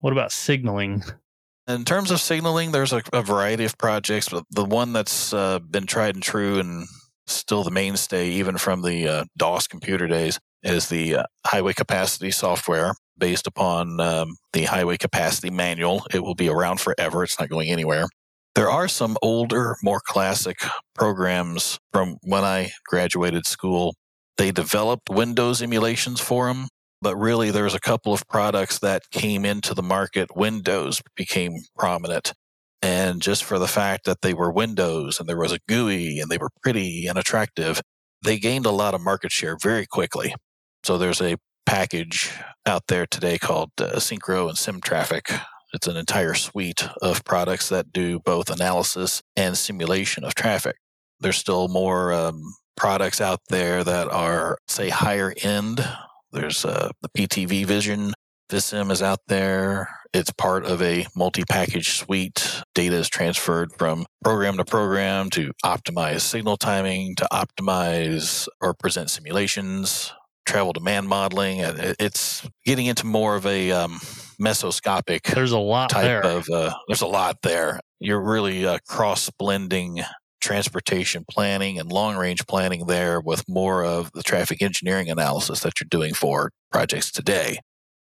What 0.00 0.12
about 0.12 0.32
signaling? 0.32 1.02
In 1.68 1.84
terms 1.84 2.10
of 2.10 2.20
signaling, 2.20 2.72
there's 2.72 2.92
a, 2.92 3.02
a 3.12 3.22
variety 3.22 3.64
of 3.64 3.78
projects, 3.78 4.28
but 4.28 4.44
the 4.50 4.64
one 4.64 4.92
that's 4.92 5.32
uh, 5.32 5.60
been 5.60 5.86
tried 5.86 6.14
and 6.16 6.22
true 6.22 6.58
and 6.58 6.88
still 7.26 7.62
the 7.62 7.70
mainstay, 7.70 8.30
even 8.30 8.58
from 8.58 8.82
the 8.82 9.06
uh, 9.06 9.24
DOS 9.36 9.68
computer 9.68 10.08
days, 10.08 10.40
is 10.64 10.88
the 10.88 11.16
uh, 11.16 11.22
highway 11.46 11.72
capacity 11.72 12.32
software 12.32 12.94
based 13.16 13.46
upon 13.46 14.00
um, 14.00 14.36
the 14.52 14.64
highway 14.64 14.96
capacity 14.96 15.50
manual. 15.50 16.04
It 16.12 16.22
will 16.22 16.34
be 16.34 16.48
around 16.48 16.80
forever. 16.80 17.22
It's 17.22 17.38
not 17.38 17.48
going 17.48 17.70
anywhere. 17.70 18.06
There 18.54 18.70
are 18.70 18.88
some 18.88 19.16
older, 19.22 19.76
more 19.82 20.00
classic 20.00 20.58
programs 20.94 21.78
from 21.92 22.18
when 22.22 22.44
I 22.44 22.72
graduated 22.86 23.46
school. 23.46 23.94
They 24.36 24.50
developed 24.50 25.08
Windows 25.08 25.62
emulations 25.62 26.20
for 26.20 26.48
them, 26.48 26.68
but 27.00 27.16
really 27.16 27.50
there's 27.50 27.74
a 27.74 27.80
couple 27.80 28.12
of 28.12 28.28
products 28.28 28.78
that 28.80 29.10
came 29.10 29.46
into 29.46 29.72
the 29.72 29.82
market. 29.82 30.36
Windows 30.36 31.00
became 31.16 31.52
prominent. 31.78 32.34
And 32.82 33.22
just 33.22 33.44
for 33.44 33.58
the 33.58 33.68
fact 33.68 34.04
that 34.04 34.20
they 34.20 34.34
were 34.34 34.52
Windows 34.52 35.18
and 35.18 35.28
there 35.28 35.38
was 35.38 35.52
a 35.52 35.60
GUI 35.68 36.18
and 36.18 36.30
they 36.30 36.38
were 36.38 36.50
pretty 36.62 37.06
and 37.06 37.16
attractive, 37.16 37.80
they 38.22 38.38
gained 38.38 38.66
a 38.66 38.70
lot 38.70 38.92
of 38.92 39.00
market 39.00 39.32
share 39.32 39.56
very 39.62 39.86
quickly. 39.86 40.34
So 40.82 40.98
there's 40.98 41.22
a 41.22 41.36
package 41.64 42.30
out 42.66 42.88
there 42.88 43.06
today 43.06 43.38
called 43.38 43.70
uh, 43.78 43.92
Synchro 43.96 44.48
and 44.48 44.58
SimTraffic. 44.58 45.40
It's 45.72 45.86
an 45.86 45.96
entire 45.96 46.34
suite 46.34 46.86
of 47.00 47.24
products 47.24 47.68
that 47.70 47.92
do 47.92 48.20
both 48.20 48.50
analysis 48.50 49.22
and 49.36 49.56
simulation 49.56 50.24
of 50.24 50.34
traffic. 50.34 50.76
There's 51.20 51.38
still 51.38 51.68
more 51.68 52.12
um, 52.12 52.54
products 52.76 53.20
out 53.20 53.40
there 53.48 53.82
that 53.82 54.08
are, 54.08 54.58
say, 54.68 54.90
higher 54.90 55.32
end. 55.42 55.86
There's 56.32 56.64
uh, 56.64 56.90
the 57.00 57.08
PTV 57.08 57.64
Vision. 57.64 58.12
Vissim 58.50 58.90
is 58.90 59.00
out 59.00 59.20
there. 59.28 59.88
It's 60.12 60.30
part 60.30 60.66
of 60.66 60.82
a 60.82 61.06
multi 61.16 61.42
package 61.48 61.92
suite. 61.92 62.62
Data 62.74 62.96
is 62.96 63.08
transferred 63.08 63.72
from 63.78 64.04
program 64.22 64.58
to 64.58 64.64
program 64.64 65.30
to 65.30 65.52
optimize 65.64 66.20
signal 66.20 66.58
timing, 66.58 67.14
to 67.16 67.26
optimize 67.32 68.46
or 68.60 68.74
present 68.74 69.08
simulations, 69.08 70.12
travel 70.46 70.72
demand 70.72 71.08
modeling. 71.08 71.60
It's 71.60 72.46
getting 72.64 72.86
into 72.86 73.06
more 73.06 73.36
of 73.36 73.46
a 73.46 73.70
um, 73.72 74.00
mesoscopic. 74.40 75.22
There's 75.34 75.52
a 75.52 75.58
lot 75.58 75.90
type 75.90 76.04
there. 76.04 76.24
of. 76.24 76.48
Uh, 76.48 76.74
there's 76.88 77.02
a 77.02 77.06
lot 77.06 77.38
there. 77.42 77.80
You're 78.00 78.22
really 78.22 78.66
uh, 78.66 78.78
cross 78.88 79.30
blending 79.30 80.00
transportation 80.40 81.24
planning 81.30 81.78
and 81.78 81.90
long 81.90 82.16
range 82.16 82.44
planning 82.46 82.86
there 82.86 83.20
with 83.20 83.44
more 83.48 83.84
of 83.84 84.10
the 84.12 84.22
traffic 84.22 84.60
engineering 84.60 85.08
analysis 85.08 85.60
that 85.60 85.80
you're 85.80 85.86
doing 85.88 86.12
for 86.12 86.50
projects 86.72 87.12
today. 87.12 87.58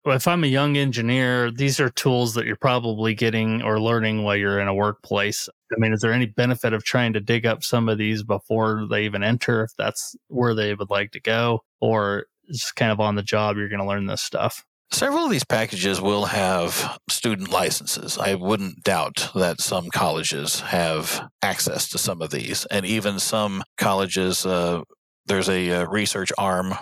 Well, 0.04 0.16
if 0.16 0.28
I'm 0.28 0.44
a 0.44 0.46
young 0.46 0.76
engineer, 0.76 1.50
these 1.50 1.80
are 1.80 1.90
tools 1.90 2.34
that 2.34 2.46
you're 2.46 2.56
probably 2.56 3.14
getting 3.14 3.60
or 3.62 3.80
learning 3.80 4.22
while 4.22 4.36
you're 4.36 4.60
in 4.60 4.68
a 4.68 4.74
workplace. 4.74 5.48
I 5.72 5.78
mean, 5.78 5.92
is 5.92 6.00
there 6.00 6.12
any 6.12 6.26
benefit 6.26 6.72
of 6.72 6.84
trying 6.84 7.12
to 7.12 7.20
dig 7.20 7.46
up 7.46 7.62
some 7.62 7.88
of 7.88 7.98
these 7.98 8.22
before 8.22 8.86
they 8.88 9.04
even 9.04 9.22
enter, 9.22 9.62
if 9.62 9.72
that's 9.76 10.16
where 10.28 10.54
they 10.54 10.74
would 10.74 10.90
like 10.90 11.12
to 11.12 11.20
go, 11.20 11.60
or 11.80 12.26
just 12.50 12.74
kind 12.76 12.92
of 12.92 13.00
on 13.00 13.14
the 13.14 13.22
job, 13.22 13.56
you're 13.56 13.68
going 13.68 13.80
to 13.80 13.86
learn 13.86 14.06
this 14.06 14.22
stuff? 14.22 14.64
Several 14.90 15.26
of 15.26 15.30
these 15.30 15.44
packages 15.44 16.00
will 16.00 16.24
have 16.24 16.98
student 17.10 17.50
licenses. 17.50 18.16
I 18.16 18.34
wouldn't 18.36 18.84
doubt 18.84 19.30
that 19.34 19.60
some 19.60 19.90
colleges 19.90 20.60
have 20.60 21.28
access 21.42 21.88
to 21.90 21.98
some 21.98 22.22
of 22.22 22.30
these. 22.30 22.64
And 22.66 22.86
even 22.86 23.18
some 23.18 23.62
colleges, 23.76 24.46
uh, 24.46 24.80
there's 25.26 25.50
a, 25.50 25.68
a 25.68 25.82
uh, 25.82 25.84
research 25.84 26.32
arm 26.38 26.74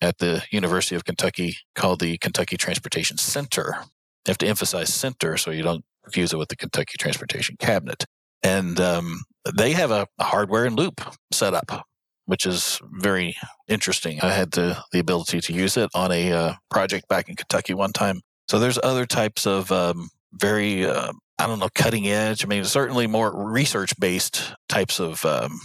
at 0.00 0.18
the 0.18 0.42
University 0.50 0.96
of 0.96 1.04
Kentucky 1.04 1.56
called 1.76 2.00
the 2.00 2.18
Kentucky 2.18 2.56
Transportation 2.56 3.16
Center. 3.16 3.76
You 4.26 4.30
have 4.30 4.38
to 4.38 4.48
emphasize 4.48 4.92
center 4.92 5.36
so 5.36 5.52
you 5.52 5.62
don't 5.62 5.84
confuse 6.02 6.32
it 6.32 6.38
with 6.38 6.48
the 6.48 6.56
Kentucky 6.56 6.98
Transportation 6.98 7.56
Cabinet. 7.60 8.04
And 8.42 8.80
um, 8.80 9.22
they 9.54 9.72
have 9.72 9.90
a 9.90 10.08
hardware 10.20 10.64
and 10.64 10.76
loop 10.76 11.00
set 11.32 11.54
up 11.54 11.86
which 12.26 12.46
is 12.46 12.80
very 12.92 13.36
interesting. 13.68 14.20
I 14.22 14.30
had 14.30 14.52
the, 14.52 14.82
the 14.92 14.98
ability 14.98 15.40
to 15.40 15.52
use 15.52 15.76
it 15.76 15.90
on 15.94 16.12
a 16.12 16.32
uh, 16.32 16.54
project 16.70 17.08
back 17.08 17.28
in 17.28 17.36
Kentucky 17.36 17.74
one 17.74 17.92
time. 17.92 18.20
So 18.48 18.58
there's 18.58 18.78
other 18.82 19.06
types 19.06 19.46
of 19.46 19.72
um, 19.72 20.08
very, 20.32 20.86
uh, 20.86 21.12
I 21.38 21.46
don't 21.46 21.58
know, 21.58 21.68
cutting 21.74 22.08
edge. 22.08 22.44
I 22.44 22.48
mean, 22.48 22.64
certainly 22.64 23.06
more 23.06 23.32
research 23.34 23.98
based 23.98 24.54
types 24.68 25.00
of 25.00 25.24
um, 25.24 25.60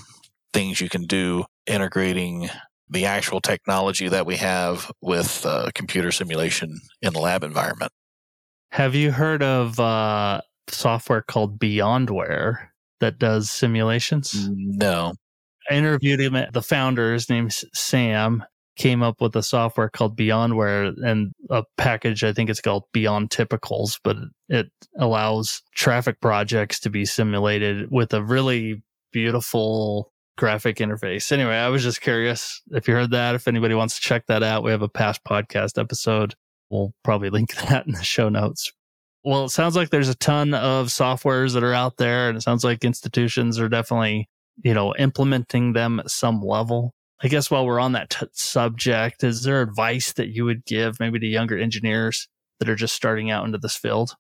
things 0.53 0.81
you 0.81 0.89
can 0.89 1.03
do 1.03 1.45
integrating 1.65 2.49
the 2.89 3.05
actual 3.05 3.41
technology 3.41 4.07
that 4.07 4.25
we 4.25 4.37
have 4.37 4.89
with 5.01 5.45
uh, 5.45 5.69
computer 5.75 6.11
simulation 6.11 6.79
in 7.01 7.13
the 7.13 7.19
lab 7.19 7.43
environment. 7.43 7.91
Have 8.71 8.95
you 8.95 9.11
heard 9.11 9.43
of 9.43 9.79
uh, 9.79 10.41
software 10.69 11.21
called 11.21 11.59
Beyondware 11.59 12.69
that 12.99 13.19
does 13.19 13.49
simulations? 13.49 14.49
No. 14.49 15.13
I 15.69 15.73
interviewed 15.73 16.19
him. 16.19 16.37
The 16.51 16.61
founder, 16.61 17.13
his 17.13 17.29
name's 17.29 17.65
Sam, 17.73 18.43
came 18.77 19.03
up 19.03 19.21
with 19.21 19.35
a 19.35 19.43
software 19.43 19.89
called 19.89 20.17
Beyondware 20.17 20.93
and 21.03 21.33
a 21.49 21.63
package. 21.77 22.23
I 22.23 22.31
think 22.31 22.49
it's 22.49 22.61
called 22.61 22.83
Beyond 22.93 23.29
Typicals, 23.29 23.99
but 24.03 24.17
it 24.49 24.67
allows 24.97 25.61
traffic 25.75 26.21
projects 26.21 26.79
to 26.81 26.89
be 26.89 27.05
simulated 27.05 27.91
with 27.91 28.13
a 28.13 28.23
really 28.23 28.83
beautiful 29.11 30.13
graphic 30.37 30.77
interface. 30.77 31.31
Anyway, 31.31 31.55
I 31.55 31.69
was 31.69 31.83
just 31.83 32.01
curious 32.01 32.61
if 32.71 32.87
you 32.87 32.93
heard 32.93 33.11
that. 33.11 33.35
If 33.35 33.47
anybody 33.47 33.73
wants 33.73 33.95
to 33.95 34.01
check 34.01 34.27
that 34.27 34.43
out, 34.43 34.63
we 34.63 34.71
have 34.71 34.83
a 34.83 34.89
past 34.89 35.21
podcast 35.27 35.79
episode. 35.79 36.35
We'll 36.69 36.93
probably 37.03 37.29
link 37.29 37.55
that 37.69 37.87
in 37.87 37.93
the 37.93 38.03
show 38.03 38.29
notes. 38.29 38.71
Well, 39.27 39.45
it 39.45 39.49
sounds 39.49 39.75
like 39.75 39.89
there's 39.89 40.09
a 40.09 40.15
ton 40.15 40.53
of 40.53 40.87
softwares 40.87 41.53
that 41.53 41.63
are 41.63 41.73
out 41.73 41.97
there, 41.97 42.29
and 42.29 42.37
it 42.37 42.41
sounds 42.41 42.63
like 42.63 42.85
institutions 42.85 43.59
are 43.59 43.69
definitely 43.69 44.29
you 44.63 44.73
know, 44.73 44.93
implementing 44.95 45.73
them 45.73 45.99
at 45.99 46.09
some 46.09 46.41
level. 46.41 46.93
I 47.21 47.27
guess 47.27 47.49
while 47.49 47.65
we're 47.65 47.79
on 47.79 47.93
that 47.93 48.11
t- 48.11 48.27
subject, 48.33 49.23
is 49.23 49.43
there 49.43 49.61
advice 49.61 50.13
that 50.13 50.29
you 50.29 50.45
would 50.45 50.65
give 50.65 50.99
maybe 50.99 51.19
to 51.19 51.25
younger 51.25 51.57
engineers 51.57 52.27
that 52.59 52.69
are 52.69 52.75
just 52.75 52.95
starting 52.95 53.31
out 53.31 53.45
into 53.45 53.57
this 53.57 53.75
field? 53.75 54.15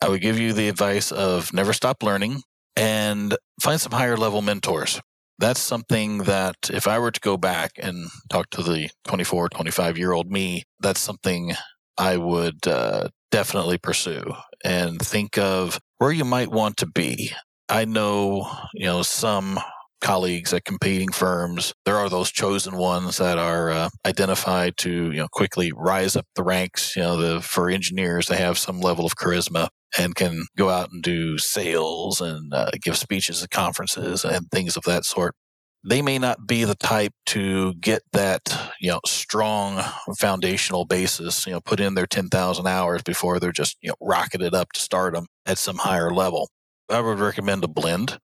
I 0.00 0.08
would 0.08 0.20
give 0.20 0.38
you 0.38 0.52
the 0.52 0.68
advice 0.68 1.12
of 1.12 1.52
never 1.52 1.72
stop 1.72 2.02
learning 2.02 2.42
and 2.76 3.36
find 3.60 3.80
some 3.80 3.92
higher 3.92 4.16
level 4.16 4.42
mentors. 4.42 5.00
That's 5.38 5.60
something 5.60 6.18
that 6.18 6.56
if 6.72 6.86
I 6.86 6.98
were 6.98 7.10
to 7.10 7.20
go 7.20 7.36
back 7.36 7.72
and 7.78 8.08
talk 8.28 8.50
to 8.50 8.62
the 8.62 8.90
24, 9.06 9.48
25 9.50 9.98
year 9.98 10.12
old 10.12 10.30
me, 10.30 10.64
that's 10.80 11.00
something 11.00 11.52
I 11.98 12.16
would 12.16 12.66
uh, 12.66 13.08
definitely 13.30 13.78
pursue 13.78 14.24
and 14.64 15.00
think 15.00 15.38
of 15.38 15.78
where 15.98 16.12
you 16.12 16.24
might 16.24 16.50
want 16.50 16.76
to 16.78 16.86
be. 16.86 17.32
I 17.68 17.84
know, 17.84 18.50
you 18.74 18.86
know, 18.86 19.02
some 19.02 19.60
colleagues 20.00 20.52
at 20.52 20.64
competing 20.64 21.12
firms. 21.12 21.74
There 21.84 21.96
are 21.96 22.08
those 22.08 22.30
chosen 22.30 22.76
ones 22.76 23.18
that 23.18 23.38
are 23.38 23.70
uh, 23.70 23.88
identified 24.06 24.76
to 24.78 24.90
you 24.90 25.18
know 25.18 25.28
quickly 25.30 25.72
rise 25.74 26.16
up 26.16 26.26
the 26.34 26.42
ranks. 26.42 26.96
You 26.96 27.02
know, 27.02 27.16
the 27.16 27.40
for 27.42 27.70
engineers 27.70 28.26
they 28.26 28.36
have 28.36 28.58
some 28.58 28.80
level 28.80 29.04
of 29.04 29.16
charisma 29.16 29.68
and 29.98 30.14
can 30.14 30.46
go 30.56 30.68
out 30.68 30.90
and 30.92 31.02
do 31.02 31.38
sales 31.38 32.20
and 32.20 32.52
uh, 32.54 32.70
give 32.82 32.96
speeches 32.96 33.42
at 33.42 33.50
conferences 33.50 34.24
and 34.24 34.50
things 34.50 34.76
of 34.76 34.84
that 34.84 35.04
sort. 35.04 35.34
They 35.82 36.02
may 36.02 36.18
not 36.18 36.46
be 36.46 36.64
the 36.64 36.74
type 36.74 37.12
to 37.26 37.74
get 37.74 38.02
that 38.12 38.74
you 38.80 38.90
know 38.90 39.00
strong 39.06 39.82
foundational 40.18 40.84
basis. 40.84 41.46
You 41.46 41.54
know, 41.54 41.60
put 41.60 41.80
in 41.80 41.94
their 41.94 42.06
ten 42.06 42.28
thousand 42.28 42.66
hours 42.66 43.02
before 43.02 43.40
they're 43.40 43.52
just 43.52 43.76
you 43.80 43.88
know 43.88 43.96
rocketed 44.00 44.54
up 44.54 44.72
to 44.72 44.80
stardom 44.80 45.26
at 45.46 45.58
some 45.58 45.78
higher 45.78 46.10
level. 46.10 46.50
I 46.90 47.00
would 47.00 47.18
recommend 47.18 47.64
a 47.64 47.68
blend 47.68 48.18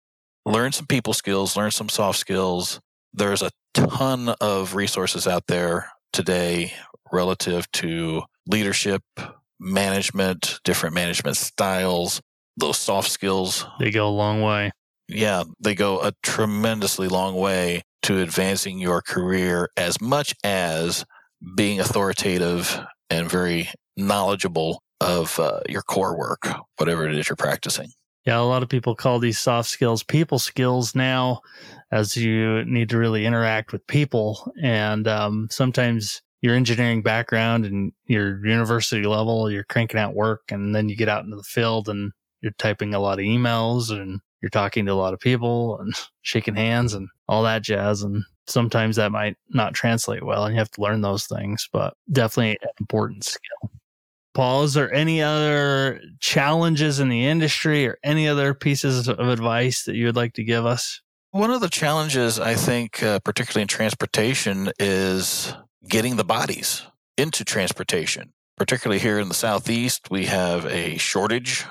learn 0.46 0.72
some 0.72 0.86
people 0.86 1.14
skills, 1.14 1.58
learn 1.58 1.72
some 1.72 1.90
soft 1.90 2.20
skills. 2.20 2.80
There's 3.14 3.42
a 3.42 3.52
ton 3.74 4.30
of 4.42 4.76
resources 4.76 5.28
out 5.28 5.48
there 5.48 5.90
today 6.14 6.74
relative 7.12 7.70
to 7.74 8.24
leadership, 8.48 9.02
management, 9.60 10.60
different 10.64 10.96
management 10.96 11.38
styles, 11.38 12.22
those 12.58 12.78
soft 12.78 13.10
skills. 13.10 13.66
They 13.80 13.92
go 13.92 14.08
a 14.08 14.10
long 14.10 14.42
way. 14.42 14.72
Yeah, 15.08 15.44
they 15.60 15.76
go 15.76 16.02
a 16.02 16.14
tremendously 16.24 17.08
long 17.08 17.36
way 17.36 17.82
to 18.04 18.20
advancing 18.20 18.80
your 18.80 19.02
career 19.02 19.70
as 19.78 20.02
much 20.02 20.36
as 20.44 21.06
being 21.56 21.80
authoritative 21.80 22.80
and 23.10 23.30
very 23.30 23.70
knowledgeable 23.98 24.82
of 25.02 25.40
uh, 25.40 25.60
your 25.70 25.82
core 25.82 26.18
work, 26.18 26.48
whatever 26.78 27.08
it 27.08 27.16
is 27.16 27.30
you're 27.30 27.36
practicing. 27.36 27.90
Yeah, 28.26 28.40
a 28.40 28.42
lot 28.42 28.64
of 28.64 28.70
people 28.70 28.96
call 28.96 29.20
these 29.20 29.38
soft 29.38 29.70
skills 29.70 30.02
people 30.02 30.40
skills 30.40 30.96
now, 30.96 31.42
as 31.92 32.18
you 32.18 32.66
need 32.66 32.90
to 32.90 32.98
really 32.98 33.26
interact 33.26 33.72
with 33.72 33.86
people. 33.86 34.52
And 34.62 35.08
um, 35.08 35.48
sometimes 35.52 36.24
your 36.42 36.56
engineering 36.56 37.04
background 37.04 37.66
and 37.66 37.92
your 38.08 38.44
university 38.46 39.06
level, 39.06 39.52
you're 39.52 39.64
cranking 39.64 40.00
out 40.00 40.16
work, 40.16 40.42
and 40.50 40.74
then 40.74 40.90
you 40.90 40.96
get 40.96 41.10
out 41.10 41.24
into 41.24 41.36
the 41.36 41.44
field 41.44 41.88
and 41.88 42.12
you're 42.42 42.54
typing 42.58 42.94
a 42.94 43.00
lot 43.00 43.20
of 43.20 43.26
emails 43.26 43.92
and 43.92 44.22
you're 44.42 44.50
talking 44.50 44.86
to 44.86 44.92
a 44.92 44.94
lot 44.94 45.14
of 45.14 45.20
people 45.20 45.80
and 45.80 45.94
shaking 46.22 46.56
hands 46.56 46.94
and 46.94 47.08
all 47.28 47.44
that 47.44 47.62
jazz. 47.62 48.02
And 48.04 48.24
sometimes 48.48 48.96
that 48.96 49.12
might 49.12 49.38
not 49.50 49.74
translate 49.74 50.24
well, 50.24 50.46
and 50.46 50.54
you 50.54 50.60
have 50.60 50.72
to 50.72 50.82
learn 50.82 51.02
those 51.02 51.26
things, 51.26 51.68
but 51.72 51.96
definitely 52.12 52.58
an 52.62 52.70
important 52.80 53.24
skill. 53.24 53.72
Paul, 54.34 54.64
is 54.64 54.74
there 54.74 54.94
any 54.94 55.22
other 55.22 56.02
challenges 56.20 57.00
in 57.00 57.08
the 57.08 57.26
industry 57.26 57.88
or 57.88 57.98
any 58.04 58.28
other 58.28 58.54
pieces 58.54 59.08
of 59.08 59.20
advice 59.20 59.86
that 59.86 59.96
you 59.96 60.06
would 60.08 60.18
like 60.18 60.34
to 60.34 60.44
give 60.44 60.66
us? 60.66 61.02
One 61.32 61.52
of 61.52 61.62
the 61.62 61.70
challenges, 61.70 62.40
I 62.40 62.56
think, 62.56 63.02
uh, 63.02 63.20
particularly 63.20 63.64
in 63.64 63.68
transportation, 63.70 64.72
is 64.78 65.54
getting 65.88 66.18
the 66.18 66.24
bodies 66.26 66.84
into 67.18 67.46
transportation. 67.46 68.34
Particularly 68.58 69.00
here 69.00 69.20
in 69.20 69.28
the 69.28 69.34
Southeast, 69.34 70.10
we 70.10 70.26
have 70.26 70.66
a 70.66 70.98
shortage 70.98 71.66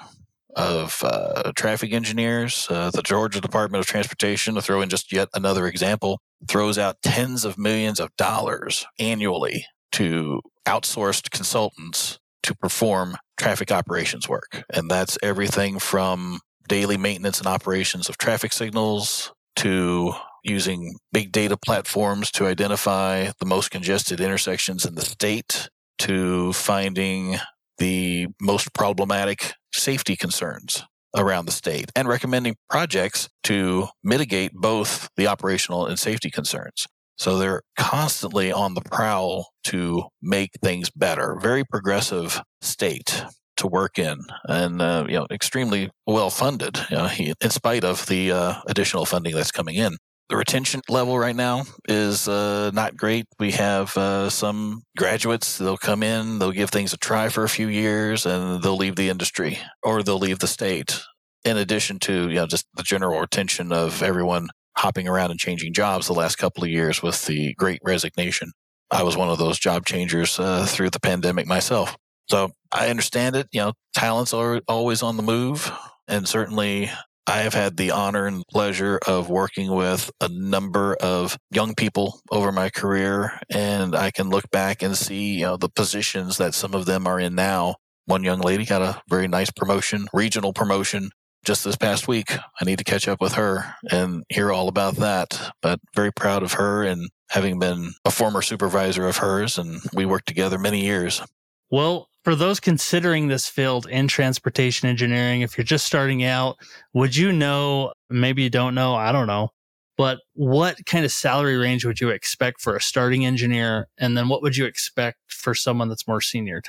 of 0.57 1.03
uh, 1.03 1.53
traffic 1.57 1.93
engineers. 1.93 2.67
Uh, 2.71 2.91
the 2.91 3.03
Georgia 3.03 3.41
Department 3.41 3.81
of 3.81 3.87
Transportation, 3.87 4.55
to 4.55 4.63
throw 4.63 4.81
in 4.81 4.89
just 4.89 5.13
yet 5.13 5.29
another 5.35 5.67
example, 5.67 6.21
throws 6.49 6.79
out 6.79 7.03
tens 7.03 7.45
of 7.45 7.59
millions 7.59 8.01
of 8.01 8.15
dollars 8.17 8.87
annually 8.99 9.67
to 9.93 10.41
outsourced 10.67 11.31
consultants 11.31 12.19
to 12.43 12.55
perform 12.55 13.17
traffic 13.39 13.73
operations 13.73 14.29
work. 14.29 14.65
And 14.73 14.91
that's 14.91 15.19
everything 15.23 15.79
from 15.79 16.41
daily 16.69 16.97
maintenance 16.97 17.39
and 17.39 17.47
operations 17.47 18.09
of 18.09 18.19
traffic 18.19 18.53
signals 18.53 19.33
to 19.57 20.13
using 20.43 20.97
big 21.13 21.33
data 21.33 21.57
platforms 21.57 22.31
to 22.33 22.47
identify 22.47 23.31
the 23.39 23.47
most 23.47 23.71
congested 23.71 24.21
intersections 24.21 24.85
in 24.85 24.95
the 24.95 25.03
state 25.03 25.69
to 25.99 26.53
finding 26.53 27.39
the 27.79 28.29
most 28.41 28.73
problematic 28.75 29.53
safety 29.73 30.17
concerns 30.17 30.85
around 31.17 31.47
the 31.47 31.53
state 31.53 31.91
and 31.95 32.09
recommending 32.09 32.57
projects 32.69 33.29
to 33.45 33.89
mitigate 34.03 34.53
both 34.53 35.09
the 35.17 35.27
operational 35.27 35.87
and 35.87 35.99
safety 35.99 36.31
concerns. 36.31 36.87
So 37.17 37.39
they're 37.39 37.63
constantly 37.79 38.51
on 38.51 38.75
the 38.75 38.81
prowl 38.81 39.51
to 39.65 40.05
make 40.21 40.51
things 40.63 40.91
better. 40.91 41.39
Very 41.41 41.65
progressive 41.65 42.43
state 42.61 43.25
to 43.57 43.69
work 43.69 44.01
in 44.01 44.19
and 44.49 44.83
uh, 44.83 45.05
you 45.07 45.15
know 45.15 45.29
extremely 45.31 45.89
well 46.09 46.29
funded 46.29 46.77
you 46.91 46.97
know, 46.97 47.09
in 47.41 47.51
spite 47.51 47.85
of 47.85 48.05
the 48.07 48.33
uh, 48.33 48.55
additional 48.67 49.05
funding 49.05 49.33
that's 49.33 49.53
coming 49.53 49.77
in 49.77 49.97
the 50.29 50.37
retention 50.37 50.81
level 50.89 51.19
right 51.19 51.37
now 51.37 51.65
is 51.87 52.29
uh, 52.29 52.71
not 52.73 52.97
great. 52.97 53.27
We 53.39 53.53
have 53.53 53.97
uh, 53.97 54.31
some 54.31 54.83
graduates, 54.97 55.59
they'll 55.59 55.77
come 55.77 56.03
in, 56.03 56.39
they'll 56.39 56.53
give 56.53 56.71
things 56.71 56.93
a 56.93 56.97
try 56.97 57.29
for 57.29 57.45
a 57.45 57.49
few 57.49 57.69
years, 57.69 58.25
and 58.25 58.63
they'll 58.63 58.77
leave 58.77 58.97
the 58.97 59.11
industry 59.11 59.59
or 59.83 60.03
they'll 60.03 60.19
leave 60.19 60.39
the 60.39 60.47
state. 60.47 61.01
In 61.45 61.59
addition 61.59 61.99
to 62.01 62.31
you 62.31 62.37
know 62.37 62.47
just 62.47 62.67
the 62.75 62.83
general 62.83 63.21
retention 63.21 63.71
of 63.71 64.03
everyone 64.03 64.49
hopping 64.77 65.07
around 65.07 65.31
and 65.31 65.39
changing 65.39 65.73
jobs 65.73 66.07
the 66.07 66.15
last 66.15 66.37
couple 66.37 66.65
of 66.65 66.71
years 66.71 67.03
with 67.03 67.27
the 67.27 67.55
great 67.55 67.81
resignation. 67.85 68.53
I 68.91 69.03
was 69.03 69.17
one 69.17 69.29
of 69.29 69.39
those 69.39 69.59
job 69.59 69.85
changers 69.85 70.39
uh, 70.39 70.67
through 70.67 70.91
the 70.91 71.01
pandemic 71.01 71.47
myself. 71.47 71.97
So 72.29 72.53
I 72.73 72.89
understand 72.89 73.37
it. 73.37 73.49
You 73.53 73.61
know, 73.61 73.73
talents 73.95 74.33
are 74.33 74.61
always 74.69 75.03
on 75.03 75.17
the 75.17 75.23
move. 75.23 75.71
And 76.09 76.29
certainly 76.29 76.91
I 77.27 77.39
have 77.39 77.55
had 77.55 77.77
the 77.77 77.91
honor 77.91 78.27
and 78.27 78.47
pleasure 78.47 78.99
of 79.07 79.31
working 79.31 79.71
with 79.71 80.11
a 80.21 80.29
number 80.29 80.95
of 81.01 81.39
young 81.51 81.75
people 81.75 82.21
over 82.31 82.53
my 82.53 82.69
career, 82.69 83.41
and 83.51 83.97
I 83.97 84.11
can 84.11 84.29
look 84.29 84.51
back 84.51 84.83
and 84.83 84.97
see, 84.97 85.37
you 85.37 85.47
know, 85.47 85.57
the 85.57 85.71
positions 85.71 86.37
that 86.37 86.55
some 86.55 86.75
of 86.75 86.85
them 86.85 87.07
are 87.07 87.19
in 87.19 87.35
now. 87.35 87.77
One 88.05 88.25
young 88.25 88.41
lady 88.41 88.67
got 88.67 88.83
a 88.83 89.01
very 89.09 89.27
nice 89.27 89.51
promotion, 89.51 90.07
regional 90.13 90.53
promotion, 90.53 91.11
just 91.45 91.65
this 91.65 91.77
past 91.77 92.07
week. 92.07 92.33
I 92.61 92.65
need 92.65 92.79
to 92.79 92.85
catch 92.85 93.09
up 93.09 93.23
with 93.23 93.35
her 93.35 93.75
and 93.91 94.25
hear 94.29 94.53
all 94.53 94.69
about 94.69 94.97
that. 94.97 95.53
But 95.63 95.81
very 95.95 96.13
proud 96.13 96.43
of 96.43 96.55
her 96.55 96.83
and 96.83 97.09
having 97.31 97.59
been 97.59 97.93
a 98.05 98.11
former 98.11 98.43
supervisor 98.43 99.09
of 99.09 99.17
hers, 99.17 99.57
and 99.57 99.81
we 99.95 100.05
worked 100.05 100.27
together 100.27 100.59
many 100.59 100.83
years. 100.83 101.23
Well, 101.71 102.09
for 102.25 102.35
those 102.35 102.59
considering 102.59 103.29
this 103.29 103.47
field 103.47 103.87
in 103.87 104.09
transportation 104.09 104.89
engineering, 104.89 105.43
if 105.43 105.57
you're 105.59 105.65
just 105.65 105.85
starting 105.85 106.25
out, 106.25 106.57
would 106.95 107.15
you 107.15 107.31
know, 107.33 107.93
maybe 108.09 108.43
you 108.43 108.51
don't 108.51 108.75
know, 108.75 108.95
I 108.95 109.13
don't 109.13 109.27
know, 109.27 109.51
but 109.97 110.21
what 110.33 110.79
kind 110.87 111.05
of 111.05 111.13
salary 111.13 111.57
range 111.57 111.85
would 111.85 112.01
you 112.01 112.09
expect 112.09 112.63
for 112.63 112.75
a 112.75 112.81
starting 112.81 113.27
engineer? 113.27 113.89
And 113.99 114.17
then 114.17 114.29
what 114.29 114.43
would 114.43 114.57
you 114.57 114.65
expect 114.65 115.19
for 115.29 115.55
someone 115.55 115.89
that's 115.89 116.09
more 116.09 116.21
seniored? 116.21 116.65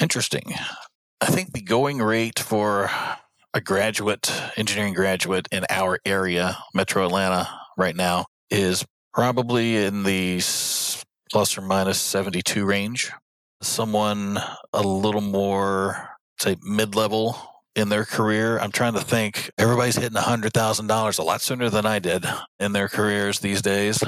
Interesting. 0.00 0.54
I 1.20 1.26
think 1.26 1.52
the 1.52 1.60
going 1.60 1.98
rate 1.98 2.38
for 2.38 2.90
a 3.52 3.60
graduate, 3.60 4.32
engineering 4.56 4.94
graduate 4.94 5.46
in 5.52 5.66
our 5.68 5.98
area, 6.06 6.56
Metro 6.72 7.04
Atlanta, 7.04 7.48
right 7.76 7.94
now, 7.94 8.24
is 8.50 8.86
probably 9.12 9.76
in 9.76 10.04
the 10.04 10.40
plus 11.30 11.58
or 11.58 11.60
minus 11.60 12.00
72 12.00 12.64
range 12.64 13.12
someone 13.62 14.38
a 14.72 14.82
little 14.82 15.20
more, 15.20 16.08
say, 16.38 16.56
mid 16.62 16.94
level 16.94 17.36
in 17.76 17.88
their 17.88 18.04
career. 18.04 18.58
I'm 18.58 18.72
trying 18.72 18.94
to 18.94 19.00
think. 19.00 19.50
Everybody's 19.58 19.96
hitting 19.96 20.18
$100,000 20.18 21.18
a 21.18 21.22
lot 21.22 21.40
sooner 21.40 21.70
than 21.70 21.86
I 21.86 21.98
did 21.98 22.24
in 22.58 22.72
their 22.72 22.88
careers 22.88 23.40
these 23.40 23.62
days. 23.62 24.02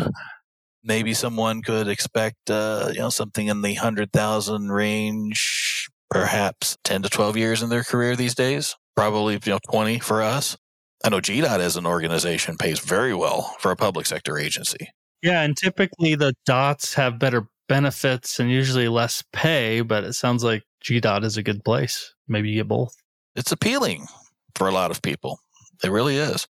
Maybe 0.85 1.15
someone 1.15 1.63
could 1.63 1.89
expect, 1.89 2.51
uh, 2.51 2.91
you 2.93 3.01
know, 3.01 3.11
something 3.11 3.47
in 3.47 3.63
the 3.63 3.75
100,000 3.75 4.73
range, 4.73 5.89
perhaps 6.11 6.77
10 6.85 7.03
to 7.03 7.09
12 7.09 7.37
years 7.37 7.63
in 7.63 7.69
their 7.69 7.85
career 7.85 8.17
these 8.17 8.35
days. 8.35 8.75
Probably, 8.97 9.35
you 9.35 9.53
know, 9.53 9.61
20 9.71 10.01
for 10.01 10.23
us. 10.23 10.57
I 11.05 11.09
know 11.09 11.21
GDOT 11.21 11.59
as 11.59 11.77
an 11.77 11.87
organization 11.87 12.57
pays 12.57 12.79
very 12.81 13.15
well 13.15 13.55
for 13.59 13.71
a 13.71 13.77
public 13.77 14.07
sector 14.07 14.39
agency. 14.39 14.89
Yeah, 15.23 15.43
and 15.43 15.57
typically 15.57 16.17
the 16.17 16.35
dots 16.47 16.95
have 16.95 17.19
better 17.19 17.47
benefits 17.69 18.39
and 18.39 18.51
usually 18.51 18.89
less 18.89 19.23
pay, 19.33 19.81
but 19.81 20.05
it 20.05 20.15
sounds 20.15 20.45
like 20.45 20.63
GDOT 20.85 21.25
is 21.25 21.37
a 21.37 21.43
good 21.43 21.65
place. 21.65 22.15
Maybe 22.29 22.51
you 22.51 22.57
get 22.57 22.69
both. 22.69 22.95
It's 23.37 23.53
appealing 23.53 24.07
for 24.55 24.69
a 24.69 24.73
lot 24.73 24.91
of 24.91 25.03
people. 25.03 25.39
It 25.83 25.91
really 25.91 26.17
is. 26.17 26.47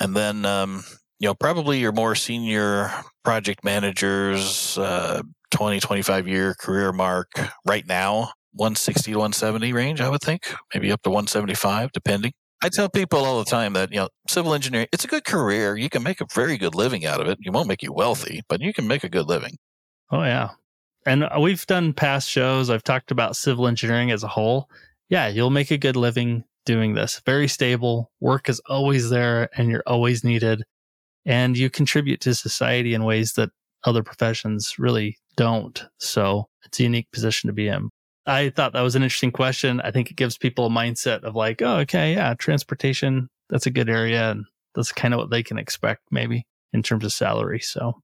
And 0.00 0.16
then, 0.16 0.44
um, 0.44 0.84
you 1.18 1.28
know, 1.28 1.34
probably 1.34 1.78
your 1.78 1.92
more 1.92 2.14
senior 2.14 2.90
project 3.24 3.64
managers, 3.64 4.76
uh, 4.78 5.22
20, 5.50 5.80
25 5.80 6.26
year 6.26 6.54
career 6.54 6.92
mark 6.92 7.28
right 7.64 7.86
now, 7.86 8.32
160 8.52 9.12
to 9.12 9.18
170 9.18 9.72
range, 9.72 10.00
I 10.00 10.08
would 10.08 10.20
think, 10.20 10.52
maybe 10.72 10.90
up 10.90 11.02
to 11.02 11.10
175, 11.10 11.92
depending. 11.92 12.32
I 12.62 12.68
tell 12.70 12.88
people 12.88 13.24
all 13.24 13.38
the 13.38 13.50
time 13.50 13.74
that, 13.74 13.90
you 13.92 13.98
know, 13.98 14.08
civil 14.28 14.54
engineering, 14.54 14.86
it's 14.92 15.04
a 15.04 15.08
good 15.08 15.24
career. 15.24 15.76
You 15.76 15.90
can 15.90 16.02
make 16.02 16.20
a 16.20 16.26
very 16.32 16.56
good 16.56 16.74
living 16.74 17.04
out 17.04 17.20
of 17.20 17.28
it. 17.28 17.38
You 17.40 17.52
won't 17.52 17.68
make 17.68 17.82
you 17.82 17.92
wealthy, 17.92 18.42
but 18.48 18.60
you 18.60 18.72
can 18.72 18.88
make 18.88 19.04
a 19.04 19.08
good 19.08 19.26
living. 19.26 19.56
Oh, 20.10 20.22
yeah. 20.22 20.50
And 21.06 21.24
uh, 21.24 21.38
we've 21.40 21.66
done 21.66 21.92
past 21.92 22.28
shows. 22.28 22.70
I've 22.70 22.84
talked 22.84 23.10
about 23.10 23.36
civil 23.36 23.66
engineering 23.66 24.10
as 24.10 24.22
a 24.22 24.28
whole. 24.28 24.68
Yeah, 25.08 25.28
you'll 25.28 25.50
make 25.50 25.70
a 25.70 25.78
good 25.78 25.96
living 25.96 26.44
doing 26.64 26.94
this. 26.94 27.20
Very 27.26 27.48
stable. 27.48 28.10
Work 28.20 28.48
is 28.48 28.60
always 28.66 29.10
there 29.10 29.48
and 29.56 29.68
you're 29.70 29.82
always 29.86 30.24
needed. 30.24 30.62
And 31.26 31.56
you 31.56 31.70
contribute 31.70 32.20
to 32.22 32.34
society 32.34 32.94
in 32.94 33.04
ways 33.04 33.34
that 33.34 33.50
other 33.84 34.02
professions 34.02 34.78
really 34.78 35.18
don't. 35.36 35.84
So 35.98 36.48
it's 36.64 36.80
a 36.80 36.84
unique 36.84 37.10
position 37.12 37.48
to 37.48 37.52
be 37.52 37.68
in. 37.68 37.90
I 38.26 38.50
thought 38.50 38.72
that 38.72 38.80
was 38.80 38.96
an 38.96 39.02
interesting 39.02 39.32
question. 39.32 39.80
I 39.82 39.90
think 39.90 40.10
it 40.10 40.16
gives 40.16 40.38
people 40.38 40.66
a 40.66 40.70
mindset 40.70 41.22
of 41.24 41.34
like, 41.34 41.60
oh, 41.60 41.78
okay, 41.80 42.14
yeah, 42.14 42.34
transportation, 42.38 43.28
that's 43.50 43.66
a 43.66 43.70
good 43.70 43.90
area. 43.90 44.30
And 44.30 44.46
that's 44.74 44.92
kind 44.92 45.12
of 45.12 45.18
what 45.18 45.30
they 45.30 45.42
can 45.42 45.58
expect 45.58 46.00
maybe 46.10 46.46
in 46.72 46.82
terms 46.82 47.04
of 47.04 47.12
salary. 47.12 47.60
So 47.60 48.00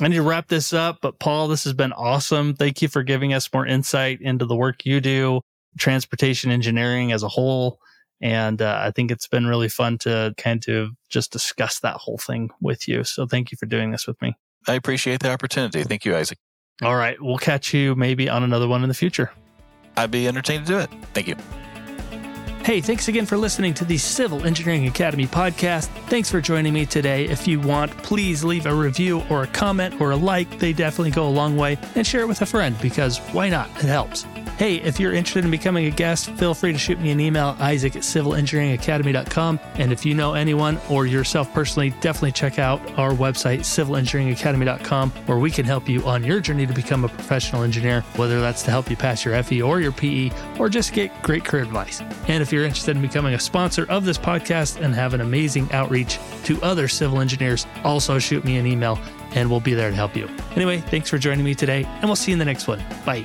I 0.00 0.08
need 0.08 0.16
to 0.16 0.22
wrap 0.22 0.48
this 0.48 0.72
up, 0.72 0.98
but 1.00 1.18
Paul, 1.20 1.46
this 1.48 1.64
has 1.64 1.72
been 1.72 1.92
awesome. 1.92 2.54
Thank 2.54 2.82
you 2.82 2.88
for 2.88 3.02
giving 3.02 3.32
us 3.32 3.52
more 3.52 3.64
insight 3.66 4.20
into 4.20 4.44
the 4.44 4.56
work 4.56 4.84
you 4.84 5.00
do, 5.00 5.40
transportation 5.78 6.50
engineering 6.50 7.12
as 7.12 7.22
a 7.22 7.28
whole. 7.28 7.78
And 8.20 8.60
uh, 8.60 8.78
I 8.80 8.90
think 8.90 9.10
it's 9.10 9.28
been 9.28 9.46
really 9.46 9.68
fun 9.68 9.98
to 9.98 10.34
kind 10.36 10.66
of 10.68 10.90
just 11.10 11.30
discuss 11.30 11.80
that 11.80 11.96
whole 11.96 12.18
thing 12.18 12.50
with 12.60 12.88
you. 12.88 13.04
So 13.04 13.26
thank 13.26 13.52
you 13.52 13.56
for 13.56 13.66
doing 13.66 13.92
this 13.92 14.06
with 14.06 14.20
me. 14.20 14.34
I 14.66 14.74
appreciate 14.74 15.20
the 15.20 15.30
opportunity. 15.30 15.84
Thank 15.84 16.04
you, 16.04 16.16
Isaac. 16.16 16.38
All 16.82 16.96
right. 16.96 17.20
We'll 17.20 17.38
catch 17.38 17.72
you 17.72 17.94
maybe 17.94 18.28
on 18.28 18.42
another 18.42 18.66
one 18.66 18.82
in 18.82 18.88
the 18.88 18.94
future. 18.94 19.30
I'd 19.96 20.10
be 20.10 20.26
entertained 20.26 20.66
to 20.66 20.72
do 20.72 20.78
it. 20.78 20.90
Thank 21.12 21.28
you. 21.28 21.36
Hey, 22.64 22.80
thanks 22.80 23.08
again 23.08 23.26
for 23.26 23.36
listening 23.36 23.74
to 23.74 23.84
the 23.84 23.98
Civil 23.98 24.46
Engineering 24.46 24.86
Academy 24.86 25.26
podcast. 25.26 25.88
Thanks 26.08 26.30
for 26.30 26.40
joining 26.40 26.72
me 26.72 26.86
today. 26.86 27.26
If 27.26 27.46
you 27.46 27.60
want, 27.60 27.94
please 27.98 28.42
leave 28.42 28.64
a 28.64 28.74
review 28.74 29.22
or 29.28 29.42
a 29.42 29.46
comment 29.46 30.00
or 30.00 30.12
a 30.12 30.16
like. 30.16 30.58
They 30.58 30.72
definitely 30.72 31.10
go 31.10 31.28
a 31.28 31.28
long 31.28 31.58
way. 31.58 31.76
And 31.94 32.06
share 32.06 32.22
it 32.22 32.26
with 32.26 32.40
a 32.40 32.46
friend 32.46 32.74
because 32.80 33.18
why 33.34 33.50
not? 33.50 33.68
It 33.76 33.88
helps. 33.88 34.24
Hey, 34.56 34.76
if 34.76 35.00
you're 35.00 35.12
interested 35.12 35.44
in 35.44 35.50
becoming 35.50 35.86
a 35.86 35.90
guest, 35.90 36.30
feel 36.32 36.54
free 36.54 36.72
to 36.72 36.78
shoot 36.78 37.00
me 37.00 37.10
an 37.10 37.18
email, 37.18 37.56
isaac 37.58 37.96
at 37.96 38.02
civilengineeringacademy.com. 38.02 39.58
And 39.74 39.92
if 39.92 40.06
you 40.06 40.14
know 40.14 40.34
anyone 40.34 40.78
or 40.88 41.06
yourself 41.06 41.52
personally, 41.52 41.90
definitely 42.00 42.30
check 42.32 42.60
out 42.60 42.80
our 42.96 43.10
website, 43.10 43.60
civilengineeringacademy.com, 43.60 45.10
where 45.26 45.38
we 45.38 45.50
can 45.50 45.64
help 45.64 45.88
you 45.88 46.06
on 46.06 46.22
your 46.22 46.38
journey 46.38 46.66
to 46.66 46.72
become 46.72 47.04
a 47.04 47.08
professional 47.08 47.64
engineer, 47.64 48.02
whether 48.14 48.40
that's 48.40 48.62
to 48.62 48.70
help 48.70 48.88
you 48.88 48.96
pass 48.96 49.24
your 49.24 49.42
FE 49.42 49.60
or 49.60 49.80
your 49.80 49.90
PE, 49.90 50.30
or 50.60 50.68
just 50.68 50.92
get 50.92 51.10
great 51.22 51.44
career 51.44 51.64
advice. 51.64 52.00
And 52.28 52.40
if 52.40 52.52
you're 52.52 52.64
interested 52.64 52.94
in 52.94 53.02
becoming 53.02 53.34
a 53.34 53.40
sponsor 53.40 53.86
of 53.90 54.04
this 54.04 54.18
podcast 54.18 54.80
and 54.80 54.94
have 54.94 55.14
an 55.14 55.20
amazing 55.20 55.70
outreach 55.72 56.20
to 56.44 56.62
other 56.62 56.86
civil 56.86 57.20
engineers, 57.20 57.66
also 57.82 58.20
shoot 58.20 58.44
me 58.44 58.56
an 58.58 58.66
email 58.66 59.00
and 59.34 59.50
we'll 59.50 59.58
be 59.58 59.74
there 59.74 59.90
to 59.90 59.96
help 59.96 60.14
you. 60.14 60.28
Anyway, 60.54 60.78
thanks 60.78 61.10
for 61.10 61.18
joining 61.18 61.44
me 61.44 61.56
today, 61.56 61.82
and 61.84 62.04
we'll 62.04 62.14
see 62.14 62.30
you 62.30 62.36
in 62.36 62.38
the 62.38 62.44
next 62.44 62.68
one. 62.68 62.80
Bye. 63.04 63.24